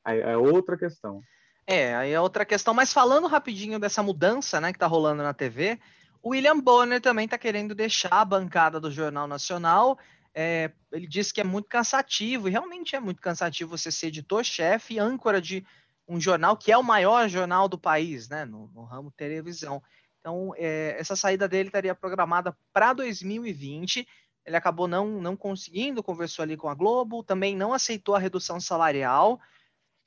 é, 0.06 0.20
é 0.32 0.38
outra 0.38 0.78
questão. 0.78 1.22
É, 1.66 1.96
aí 1.96 2.12
é 2.12 2.20
outra 2.20 2.46
questão. 2.46 2.74
Mas 2.74 2.92
falando 2.92 3.28
rapidinho 3.28 3.80
dessa 3.80 4.04
mudança 4.04 4.60
né, 4.60 4.74
que 4.74 4.80
tá 4.80 4.88
rolando 4.88 5.24
na 5.24 5.34
TV, 5.34 5.80
o 6.22 6.30
William 6.30 6.60
Bonner 6.60 7.02
também 7.02 7.26
está 7.26 7.38
querendo 7.38 7.74
deixar 7.74 8.22
a 8.22 8.26
bancada 8.26 8.80
do 8.80 8.92
Jornal 8.92 9.28
Nacional. 9.28 9.98
É, 10.34 10.72
ele 10.92 11.08
disse 11.08 11.34
que 11.34 11.42
é 11.42 11.44
muito 11.44 11.68
cansativo, 11.68 12.48
e 12.48 12.52
realmente 12.52 12.96
é 12.96 13.00
muito 13.00 13.22
cansativo 13.22 13.78
você 13.78 13.92
ser 13.92 14.08
editor-chefe 14.08 14.96
e 14.96 15.00
âncora 15.00 15.42
de 15.42 15.66
um 16.08 16.20
jornal 16.20 16.56
que 16.58 16.72
é 16.72 16.78
o 16.78 16.84
maior 16.84 17.28
jornal 17.28 17.68
do 17.68 17.78
país, 17.78 18.30
né, 18.30 18.46
no, 18.46 18.70
no 18.74 18.84
ramo 18.84 19.12
televisão. 19.12 19.82
Então, 20.20 20.54
é, 20.58 20.96
essa 21.00 21.16
saída 21.16 21.48
dele 21.48 21.70
estaria 21.70 21.96
programada 21.96 22.56
para 22.72 22.94
2020. 22.94 24.08
Ele 24.46 24.56
acabou 24.56 24.88
não, 24.88 25.08
não 25.22 25.36
conseguindo, 25.36 26.04
conversou 26.04 26.44
ali 26.44 26.58
com 26.58 26.68
a 26.68 26.74
Globo, 26.74 27.24
também 27.24 27.56
não 27.56 27.74
aceitou 27.74 28.16
a 28.16 28.20
redução 28.20 28.60
salarial 28.60 29.40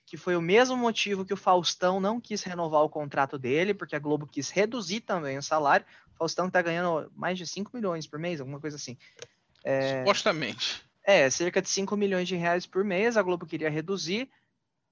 que 0.07 0.17
foi 0.17 0.37
o 0.37 0.43
mesmo 0.43 0.77
motivo 0.77 1.25
que 1.25 1.33
o 1.33 1.37
Faustão 1.37 1.99
não 1.99 2.21
quis 2.21 2.43
renovar 2.43 2.83
o 2.83 2.89
contrato 2.89 3.39
dele, 3.39 3.73
porque 3.73 3.97
a 3.97 3.99
Globo 3.99 4.27
quis 4.27 4.51
reduzir 4.51 5.01
também 5.01 5.39
o 5.39 5.43
salário. 5.43 5.87
O 6.15 6.19
Faustão 6.19 6.47
está 6.47 6.61
ganhando 6.61 7.11
mais 7.17 7.39
de 7.39 7.47
5 7.47 7.71
milhões 7.75 8.07
por 8.07 8.19
mês, 8.19 8.41
alguma 8.41 8.61
coisa 8.61 8.77
assim. 8.77 8.99
É... 9.65 9.99
Supostamente. 9.99 10.85
É, 11.03 11.29
cerca 11.31 11.61
de 11.61 11.69
5 11.69 11.97
milhões 11.97 12.29
de 12.29 12.37
reais 12.37 12.67
por 12.67 12.85
mês. 12.85 13.17
A 13.17 13.23
Globo 13.23 13.47
queria 13.47 13.71
reduzir, 13.71 14.31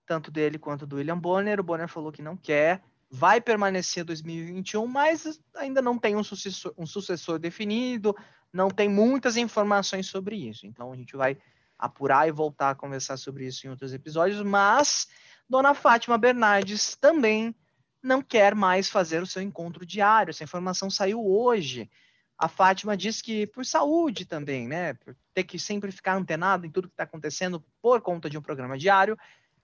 tanto 0.06 0.30
dele 0.30 0.58
quanto 0.58 0.86
do 0.86 0.96
William 0.96 1.18
Bonner. 1.18 1.60
O 1.60 1.62
Bonner 1.62 1.88
falou 1.88 2.10
que 2.10 2.22
não 2.22 2.36
quer, 2.36 2.82
vai 3.14 3.42
permanecer 3.42 4.04
2021, 4.04 4.86
mas 4.86 5.38
ainda 5.54 5.82
não 5.82 5.98
tem 5.98 6.16
um 6.16 6.24
sucessor, 6.24 6.72
um 6.78 6.86
sucessor 6.86 7.38
definido, 7.38 8.16
não 8.50 8.70
tem 8.70 8.88
muitas 8.88 9.36
informações 9.36 10.06
sobre 10.06 10.34
isso. 10.34 10.66
Então 10.66 10.90
a 10.90 10.96
gente 10.96 11.14
vai 11.14 11.36
apurar 11.78 12.26
e 12.26 12.32
voltar 12.32 12.70
a 12.70 12.74
conversar 12.74 13.18
sobre 13.18 13.46
isso 13.46 13.66
em 13.66 13.70
outros 13.70 13.92
episódios, 13.92 14.40
mas 14.40 15.08
Dona 15.46 15.74
Fátima 15.74 16.16
Bernardes 16.16 16.96
também 16.96 17.54
não 18.02 18.22
quer 18.22 18.54
mais 18.54 18.88
fazer 18.88 19.22
o 19.22 19.26
seu 19.26 19.42
encontro 19.42 19.84
diário. 19.84 20.30
Essa 20.30 20.44
informação 20.44 20.88
saiu 20.88 21.22
hoje. 21.22 21.90
A 22.38 22.48
Fátima 22.48 22.96
diz 22.96 23.20
que 23.20 23.46
por 23.46 23.64
saúde 23.66 24.24
também, 24.24 24.66
né? 24.66 24.94
Por 24.94 25.14
ter 25.34 25.44
que 25.44 25.58
sempre 25.58 25.92
ficar 25.92 26.14
antenado 26.14 26.64
em 26.64 26.70
tudo 26.70 26.88
que 26.88 26.94
está 26.94 27.04
acontecendo 27.04 27.62
por 27.82 28.00
conta 28.00 28.30
de 28.30 28.38
um 28.38 28.42
programa 28.42 28.78
diário, 28.78 29.18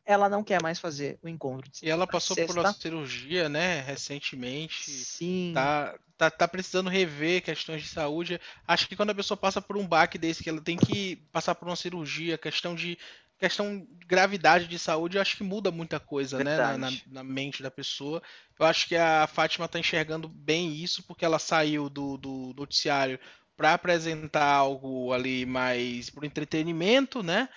ela 0.09 0.27
não 0.27 0.42
quer 0.42 0.62
mais 0.62 0.79
fazer 0.79 1.18
o 1.23 1.29
encontro. 1.29 1.71
e 1.83 1.90
ela 1.90 2.07
passou 2.07 2.35
sexta. 2.35 2.55
por 2.55 2.59
uma 2.59 2.73
cirurgia, 2.73 3.47
né, 3.47 3.83
recentemente. 3.83 4.90
Sim. 4.90 5.53
Tá, 5.55 5.94
tá, 6.16 6.31
tá 6.31 6.49
precisando 6.49 6.88
rever 6.88 7.42
questões 7.42 7.83
de 7.83 7.88
saúde. 7.88 8.40
Acho 8.66 8.88
que 8.88 8.97
quando 8.97 9.11
a 9.11 9.14
pessoa 9.14 9.37
passa 9.37 9.61
por 9.61 9.77
um 9.77 9.87
baque 9.87 10.16
desse, 10.16 10.42
que 10.42 10.49
ela 10.49 10.62
tem 10.62 10.79
que 10.79 11.16
passar 11.31 11.55
por 11.55 11.68
uma 11.68 11.77
cirurgia, 11.77 12.38
questão 12.38 12.75
de 12.75 12.97
questão 13.38 13.79
de 13.79 14.07
gravidade 14.07 14.66
de 14.66 14.79
saúde, 14.79 15.16
eu 15.16 15.23
acho 15.23 15.37
que 15.37 15.44
muda 15.44 15.71
muita 15.71 16.01
coisa, 16.01 16.42
né, 16.42 16.57
na, 16.57 16.79
na, 16.79 16.90
na, 17.07 17.23
mente 17.23 17.62
da 17.62 17.71
pessoa. 17.71 18.21
Eu 18.59 18.66
acho 18.66 18.88
que 18.88 18.97
a 18.97 19.29
Fátima 19.29 19.66
está 19.66 19.79
enxergando 19.79 20.27
bem 20.27 20.75
isso, 20.75 21.05
porque 21.05 21.25
ela 21.25 21.38
saiu 21.38 21.88
do, 21.88 22.16
do 22.16 22.55
noticiário 22.57 23.21
para 23.59 23.75
apresentar 23.75 24.47
algo 24.47 25.12
ali 25.12 25.44
mais 25.44 26.09
para 26.11 26.27
entretenimento, 26.27 27.23
né? 27.23 27.49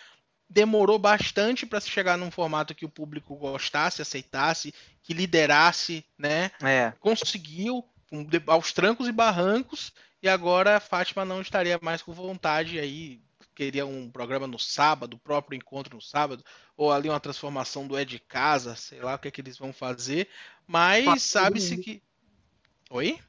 Demorou 0.51 0.99
bastante 0.99 1.65
para 1.65 1.79
se 1.79 1.89
chegar 1.89 2.17
num 2.17 2.29
formato 2.29 2.75
que 2.75 2.85
o 2.85 2.89
público 2.89 3.35
gostasse, 3.35 4.01
aceitasse, 4.01 4.73
que 5.01 5.13
liderasse, 5.13 6.05
né? 6.17 6.51
É. 6.61 6.93
Conseguiu 6.99 7.85
aos 8.47 8.73
trancos 8.73 9.07
e 9.07 9.11
barrancos 9.11 9.93
e 10.21 10.27
agora 10.27 10.75
a 10.75 10.81
Fátima 10.81 11.23
não 11.23 11.41
estaria 11.41 11.79
mais 11.81 12.01
com 12.01 12.11
vontade 12.11 12.77
aí 12.77 13.21
queria 13.55 13.85
um 13.85 14.09
programa 14.09 14.47
no 14.47 14.57
sábado, 14.57 15.15
o 15.15 15.19
próprio 15.19 15.55
encontro 15.55 15.95
no 15.95 16.01
sábado, 16.01 16.43
ou 16.75 16.91
ali 16.91 17.09
uma 17.09 17.19
transformação 17.19 17.87
do 17.87 17.97
É 17.97 18.03
de 18.03 18.19
Casa, 18.19 18.75
sei 18.75 18.99
lá 19.01 19.15
o 19.15 19.19
que 19.19 19.27
é 19.27 19.31
que 19.31 19.41
eles 19.41 19.57
vão 19.57 19.71
fazer, 19.71 20.27
mas 20.65 21.21
sabe-se 21.21 21.77
que. 21.77 22.01
Oi? 22.89 23.19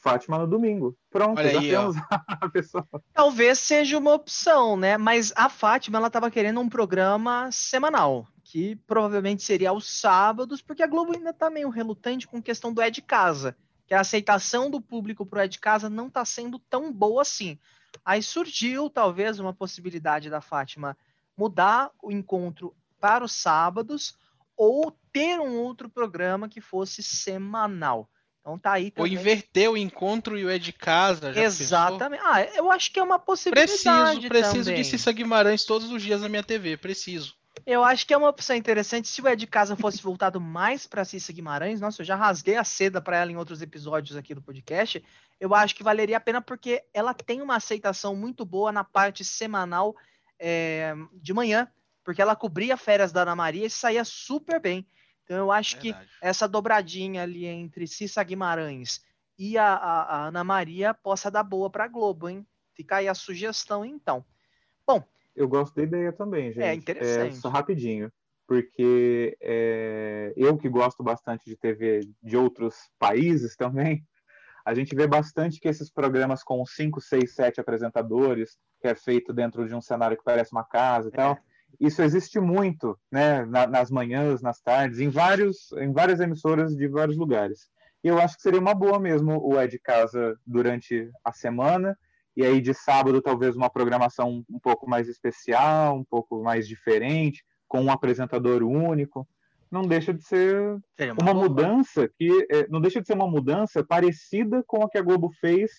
Fátima 0.00 0.38
no 0.38 0.46
domingo. 0.46 0.96
Pronto, 1.10 1.38
Olha 1.38 1.50
já 1.50 1.60
aí, 1.60 1.70
temos 1.70 1.96
a 2.26 2.48
pessoa. 2.48 2.86
Talvez 3.12 3.58
seja 3.58 3.98
uma 3.98 4.14
opção, 4.14 4.76
né? 4.76 4.96
Mas 4.96 5.32
a 5.36 5.48
Fátima, 5.48 5.98
ela 5.98 6.06
estava 6.06 6.30
querendo 6.30 6.60
um 6.60 6.68
programa 6.68 7.50
semanal, 7.52 8.26
que 8.42 8.76
provavelmente 8.86 9.42
seria 9.42 9.70
aos 9.70 10.00
sábados, 10.00 10.62
porque 10.62 10.82
a 10.82 10.86
Globo 10.86 11.12
ainda 11.14 11.30
está 11.30 11.50
meio 11.50 11.68
relutante 11.68 12.26
com 12.26 12.42
questão 12.42 12.72
do 12.72 12.80
É 12.80 12.90
de 12.90 13.02
Casa, 13.02 13.56
que 13.86 13.94
a 13.94 14.00
aceitação 14.00 14.70
do 14.70 14.80
público 14.80 15.26
pro 15.26 15.40
É 15.40 15.46
de 15.46 15.58
Casa 15.58 15.90
não 15.90 16.06
está 16.06 16.24
sendo 16.24 16.58
tão 16.58 16.92
boa 16.92 17.22
assim. 17.22 17.58
Aí 18.04 18.22
surgiu 18.22 18.88
talvez 18.88 19.38
uma 19.38 19.52
possibilidade 19.52 20.30
da 20.30 20.40
Fátima 20.40 20.96
mudar 21.36 21.90
o 22.02 22.10
encontro 22.10 22.74
para 23.00 23.24
os 23.24 23.32
sábados 23.32 24.16
ou 24.56 24.96
ter 25.12 25.40
um 25.40 25.56
outro 25.56 25.88
programa 25.88 26.48
que 26.48 26.60
fosse 26.60 27.02
semanal. 27.02 28.08
Então 28.40 28.58
tá 28.58 28.72
aí 28.72 28.90
também. 28.90 29.12
Ou 29.12 29.20
inverter 29.20 29.70
o 29.70 29.76
encontro 29.76 30.38
e 30.38 30.44
o 30.44 30.50
é 30.50 30.58
de 30.58 30.72
casa. 30.72 31.38
Exatamente. 31.38 32.22
Pensou? 32.22 32.34
Ah, 32.34 32.42
eu 32.56 32.70
acho 32.70 32.90
que 32.92 32.98
é 32.98 33.02
uma 33.02 33.18
possibilidade. 33.18 33.70
Preciso, 33.70 34.28
preciso 34.28 34.64
também. 34.64 34.82
de 34.82 34.88
Cissa 34.88 35.12
Guimarães 35.12 35.64
todos 35.64 35.90
os 35.90 36.02
dias 36.02 36.22
na 36.22 36.28
minha 36.28 36.42
TV. 36.42 36.76
Preciso. 36.76 37.38
Eu 37.66 37.84
acho 37.84 38.06
que 38.06 38.14
é 38.14 38.16
uma 38.16 38.28
opção 38.28 38.56
interessante. 38.56 39.08
Se 39.08 39.20
o 39.20 39.28
É 39.28 39.36
de 39.36 39.46
Casa 39.46 39.76
fosse 39.76 40.02
voltado 40.02 40.40
mais 40.40 40.86
para 40.86 41.04
Cissa 41.04 41.32
Guimarães, 41.32 41.80
nossa, 41.80 42.00
eu 42.00 42.06
já 42.06 42.16
rasguei 42.16 42.56
a 42.56 42.64
seda 42.64 43.00
para 43.00 43.18
ela 43.18 43.30
em 43.30 43.36
outros 43.36 43.60
episódios 43.60 44.16
aqui 44.16 44.34
do 44.34 44.42
podcast. 44.42 45.04
Eu 45.38 45.54
acho 45.54 45.74
que 45.74 45.82
valeria 45.82 46.16
a 46.16 46.20
pena 46.20 46.40
porque 46.40 46.82
ela 46.94 47.12
tem 47.12 47.42
uma 47.42 47.56
aceitação 47.56 48.16
muito 48.16 48.44
boa 48.44 48.72
na 48.72 48.84
parte 48.84 49.24
semanal 49.24 49.94
é, 50.38 50.94
de 51.14 51.34
manhã, 51.34 51.68
porque 52.02 52.22
ela 52.22 52.34
cobria 52.34 52.76
férias 52.76 53.12
da 53.12 53.22
Ana 53.22 53.36
Maria 53.36 53.66
e 53.66 53.70
saía 53.70 54.04
super 54.04 54.60
bem. 54.60 54.86
Então 55.30 55.38
eu 55.38 55.52
acho 55.52 55.80
Verdade. 55.80 56.08
que 56.08 56.26
essa 56.26 56.48
dobradinha 56.48 57.22
ali 57.22 57.46
entre 57.46 57.86
Cissa 57.86 58.20
Guimarães 58.20 59.00
e 59.38 59.56
a, 59.56 59.74
a, 59.74 60.02
a 60.02 60.26
Ana 60.26 60.42
Maria 60.42 60.92
possa 60.92 61.30
dar 61.30 61.44
boa 61.44 61.70
para 61.70 61.84
a 61.84 61.88
Globo, 61.88 62.28
hein? 62.28 62.44
Fica 62.74 62.96
aí 62.96 63.06
a 63.06 63.14
sugestão, 63.14 63.84
então. 63.84 64.24
Bom, 64.84 65.04
eu 65.36 65.46
gosto 65.46 65.76
da 65.76 65.84
ideia 65.84 66.12
também, 66.12 66.48
é 66.48 66.52
gente. 66.52 66.64
É 66.64 66.74
interessante. 66.74 67.36
É, 67.36 67.40
só 67.40 67.48
rapidinho, 67.48 68.12
porque 68.44 69.38
é, 69.40 70.32
eu 70.36 70.58
que 70.58 70.68
gosto 70.68 71.00
bastante 71.00 71.44
de 71.44 71.56
TV 71.56 72.00
de 72.20 72.36
outros 72.36 72.90
países 72.98 73.54
também, 73.54 74.04
a 74.66 74.74
gente 74.74 74.96
vê 74.96 75.06
bastante 75.06 75.60
que 75.60 75.68
esses 75.68 75.92
programas 75.92 76.42
com 76.42 76.66
5, 76.66 77.00
6, 77.00 77.32
7 77.36 77.60
apresentadores, 77.60 78.58
que 78.80 78.88
é 78.88 78.96
feito 78.96 79.32
dentro 79.32 79.68
de 79.68 79.76
um 79.76 79.80
cenário 79.80 80.16
que 80.16 80.24
parece 80.24 80.50
uma 80.50 80.64
casa 80.64 81.08
e 81.08 81.12
é. 81.12 81.16
tal, 81.16 81.38
isso 81.78 82.02
existe 82.02 82.40
muito, 82.40 82.98
né, 83.10 83.44
na, 83.44 83.66
nas 83.66 83.90
manhãs, 83.90 84.42
nas 84.42 84.60
tardes, 84.60 84.98
em, 84.98 85.08
vários, 85.08 85.72
em 85.72 85.92
várias 85.92 86.20
emissoras 86.20 86.74
de 86.74 86.88
vários 86.88 87.16
lugares. 87.16 87.68
E 88.02 88.08
eu 88.08 88.18
acho 88.18 88.36
que 88.36 88.42
seria 88.42 88.60
uma 88.60 88.74
boa 88.74 88.98
mesmo 88.98 89.38
o 89.42 89.58
É 89.58 89.66
de 89.66 89.78
Casa 89.78 90.36
durante 90.46 91.10
a 91.24 91.32
semana, 91.32 91.96
e 92.36 92.44
aí 92.44 92.60
de 92.60 92.72
sábado 92.72 93.20
talvez 93.20 93.56
uma 93.56 93.68
programação 93.68 94.44
um 94.48 94.58
pouco 94.58 94.88
mais 94.88 95.08
especial, 95.08 95.96
um 95.96 96.04
pouco 96.04 96.42
mais 96.42 96.66
diferente, 96.66 97.44
com 97.68 97.82
um 97.82 97.90
apresentador 97.90 98.62
único. 98.62 99.28
Não 99.70 99.82
deixa 99.82 100.12
de 100.12 100.22
ser 100.24 100.80
uma, 101.20 101.32
uma 101.32 101.34
mudança 101.34 102.08
que 102.18 102.46
é, 102.50 102.66
não 102.68 102.80
deixa 102.80 103.00
de 103.00 103.06
ser 103.06 103.14
uma 103.14 103.28
mudança 103.28 103.84
parecida 103.84 104.64
com 104.66 104.82
a 104.82 104.90
que 104.90 104.98
a 104.98 105.02
Globo 105.02 105.30
fez 105.40 105.70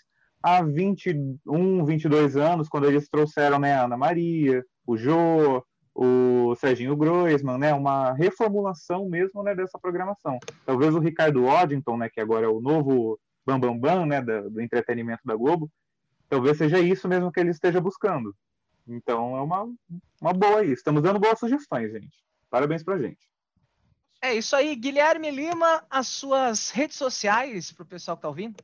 há 0.42 0.62
21, 0.64 1.86
22 1.86 2.38
anos, 2.38 2.70
quando 2.70 2.88
eles 2.88 3.08
trouxeram 3.10 3.60
né, 3.60 3.74
a 3.74 3.86
Ana 3.86 3.98
Maria, 3.98 4.64
o 4.86 4.98
Jô, 4.98 5.64
o 5.94 6.56
Serginho 6.56 6.96
Groisman, 6.96 7.58
né, 7.58 7.74
uma 7.74 8.14
reformulação 8.14 9.08
mesmo 9.10 9.44
né, 9.44 9.54
dessa 9.54 9.78
programação. 9.78 10.40
Talvez 10.66 10.96
o 10.96 11.00
Ricardo 11.00 11.44
Waddington, 11.44 11.98
né, 11.98 12.10
que 12.10 12.20
agora 12.20 12.46
é 12.46 12.50
o 12.50 12.62
novo 12.62 13.20
bambambam 13.46 13.80
bam, 13.80 13.98
bam, 14.00 14.06
né, 14.06 14.22
do, 14.22 14.50
do 14.50 14.62
entretenimento 14.62 15.22
da 15.26 15.36
Globo, 15.36 15.70
talvez 16.30 16.58
seja 16.58 16.80
isso 16.80 17.08
mesmo 17.08 17.32
que 17.32 17.40
ele 17.40 17.52
esteja 17.52 17.82
buscando. 17.82 18.36
Então 18.88 19.36
é 19.36 19.42
uma, 19.42 19.64
uma 20.22 20.34
boa 20.34 20.60
aí. 20.60 20.72
Estamos 20.72 21.04
dando 21.04 21.20
boas 21.20 21.40
sugestões, 21.40 21.92
gente. 21.92 22.18
Parabéns 22.50 22.84
pra 22.84 22.98
gente. 22.98 23.30
É 24.22 24.36
isso 24.36 24.56
aí, 24.56 24.76
Guilherme 24.76 25.32
Lima, 25.32 25.84
as 25.90 26.08
suas 26.08 26.70
redes 26.70 26.96
sociais 26.96 27.72
para 27.72 27.84
o 27.84 27.88
pessoal 27.88 28.16
que 28.16 28.22
tá 28.22 28.28
ouvindo. 28.28 28.64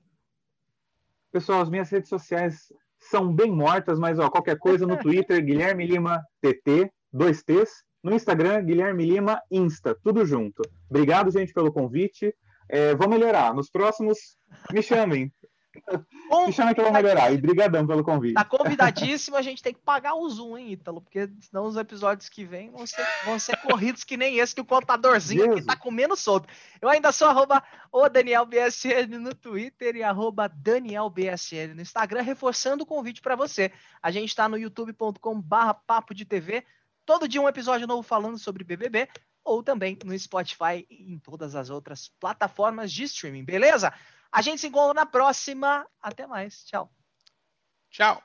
Pessoal, 1.32 1.62
as 1.62 1.70
minhas 1.70 1.90
redes 1.90 2.10
sociais 2.10 2.72
são 3.00 3.34
bem 3.34 3.52
mortas, 3.52 3.98
mas 3.98 4.20
ó, 4.20 4.30
qualquer 4.30 4.58
coisa 4.58 4.86
no 4.86 4.98
Twitter, 5.02 5.44
Guilherme 5.44 5.86
Lima 5.86 6.24
TT, 6.42 6.92
dois 7.12 7.44
T's. 7.44 7.84
No 8.04 8.14
Instagram, 8.14 8.64
Guilherme 8.64 9.06
Lima 9.06 9.42
Insta, 9.52 9.98
tudo 10.04 10.26
junto. 10.26 10.62
Obrigado, 10.90 11.32
gente, 11.32 11.52
pelo 11.52 11.72
convite. 11.74 12.34
É, 12.70 12.96
vou 12.96 13.10
melhorar. 13.10 13.54
Nos 13.54 13.70
próximos, 13.70 14.38
me 14.72 14.82
chamem. 14.82 15.32
Me 16.48 16.52
chama 16.52 16.74
que 16.74 16.80
eu 16.80 16.86
vou 16.86 16.94
melhorar. 16.94 17.32
E 17.32 17.38
brigadão 17.38 17.86
pelo 17.86 18.04
convite. 18.04 18.34
Tá 18.34 18.44
convidadíssimo, 18.44 19.38
a 19.38 19.42
gente 19.42 19.62
tem 19.62 19.74
que 19.74 19.80
pagar 19.80 20.16
o 20.16 20.30
Zoom, 20.30 20.58
hein, 20.58 20.72
Ítalo? 20.72 21.02
Porque 21.02 21.30
senão 21.40 21.66
os 21.66 21.78
episódios 21.78 22.30
que 22.30 22.44
vêm 22.44 22.72
vão 22.72 22.86
ser, 22.86 23.06
vão 23.26 23.40
ser 23.40 23.58
corridos 23.58 24.04
que 24.04 24.18
nem 24.18 24.40
esse, 24.40 24.54
que 24.54 24.62
o 24.62 24.66
contadorzinho 24.66 25.42
Jesus. 25.42 25.58
aqui 25.60 25.68
tá 25.68 25.76
comendo 25.76 26.16
solto. 26.16 26.48
Eu 26.82 26.90
ainda 26.90 27.12
sou 27.12 27.28
arroba 27.28 27.64
o 27.92 28.08
DanielBSN 28.10 29.18
no 29.20 29.34
Twitter 29.34 29.96
e 29.96 30.04
arroba 30.04 30.48
DanielBSN 30.48 31.74
no 31.76 31.82
Instagram, 31.82 32.22
reforçando 32.22 32.84
o 32.84 32.88
convite 32.88 33.22
para 33.22 33.36
você. 33.36 33.72
A 34.02 34.12
gente 34.12 34.36
tá 34.36 34.50
no 34.50 34.58
youtube.com 34.58 35.42
barra 35.42 35.74
papo 35.74 36.14
de 36.14 36.26
TV, 36.26 36.66
todo 37.08 37.28
dia 37.28 37.42
um 37.42 37.48
episódio 37.48 37.88
novo 37.88 38.04
falando 38.04 38.38
sobre 38.38 38.66
BBB, 38.66 39.10
ou 39.42 39.64
também 39.64 39.98
no 40.04 40.20
Spotify 40.20 40.86
e 40.90 41.14
em 41.14 41.18
todas 41.18 41.56
as 41.56 41.70
outras 41.70 42.10
plataformas 42.20 42.92
de 42.92 43.04
streaming, 43.06 43.46
beleza? 43.46 43.94
A 44.30 44.42
gente 44.42 44.60
se 44.60 44.68
encontra 44.68 44.94
na 44.94 45.06
próxima. 45.06 45.88
Até 46.02 46.28
mais. 46.28 46.66
Tchau. 46.66 46.94
Tchau. 47.90 48.22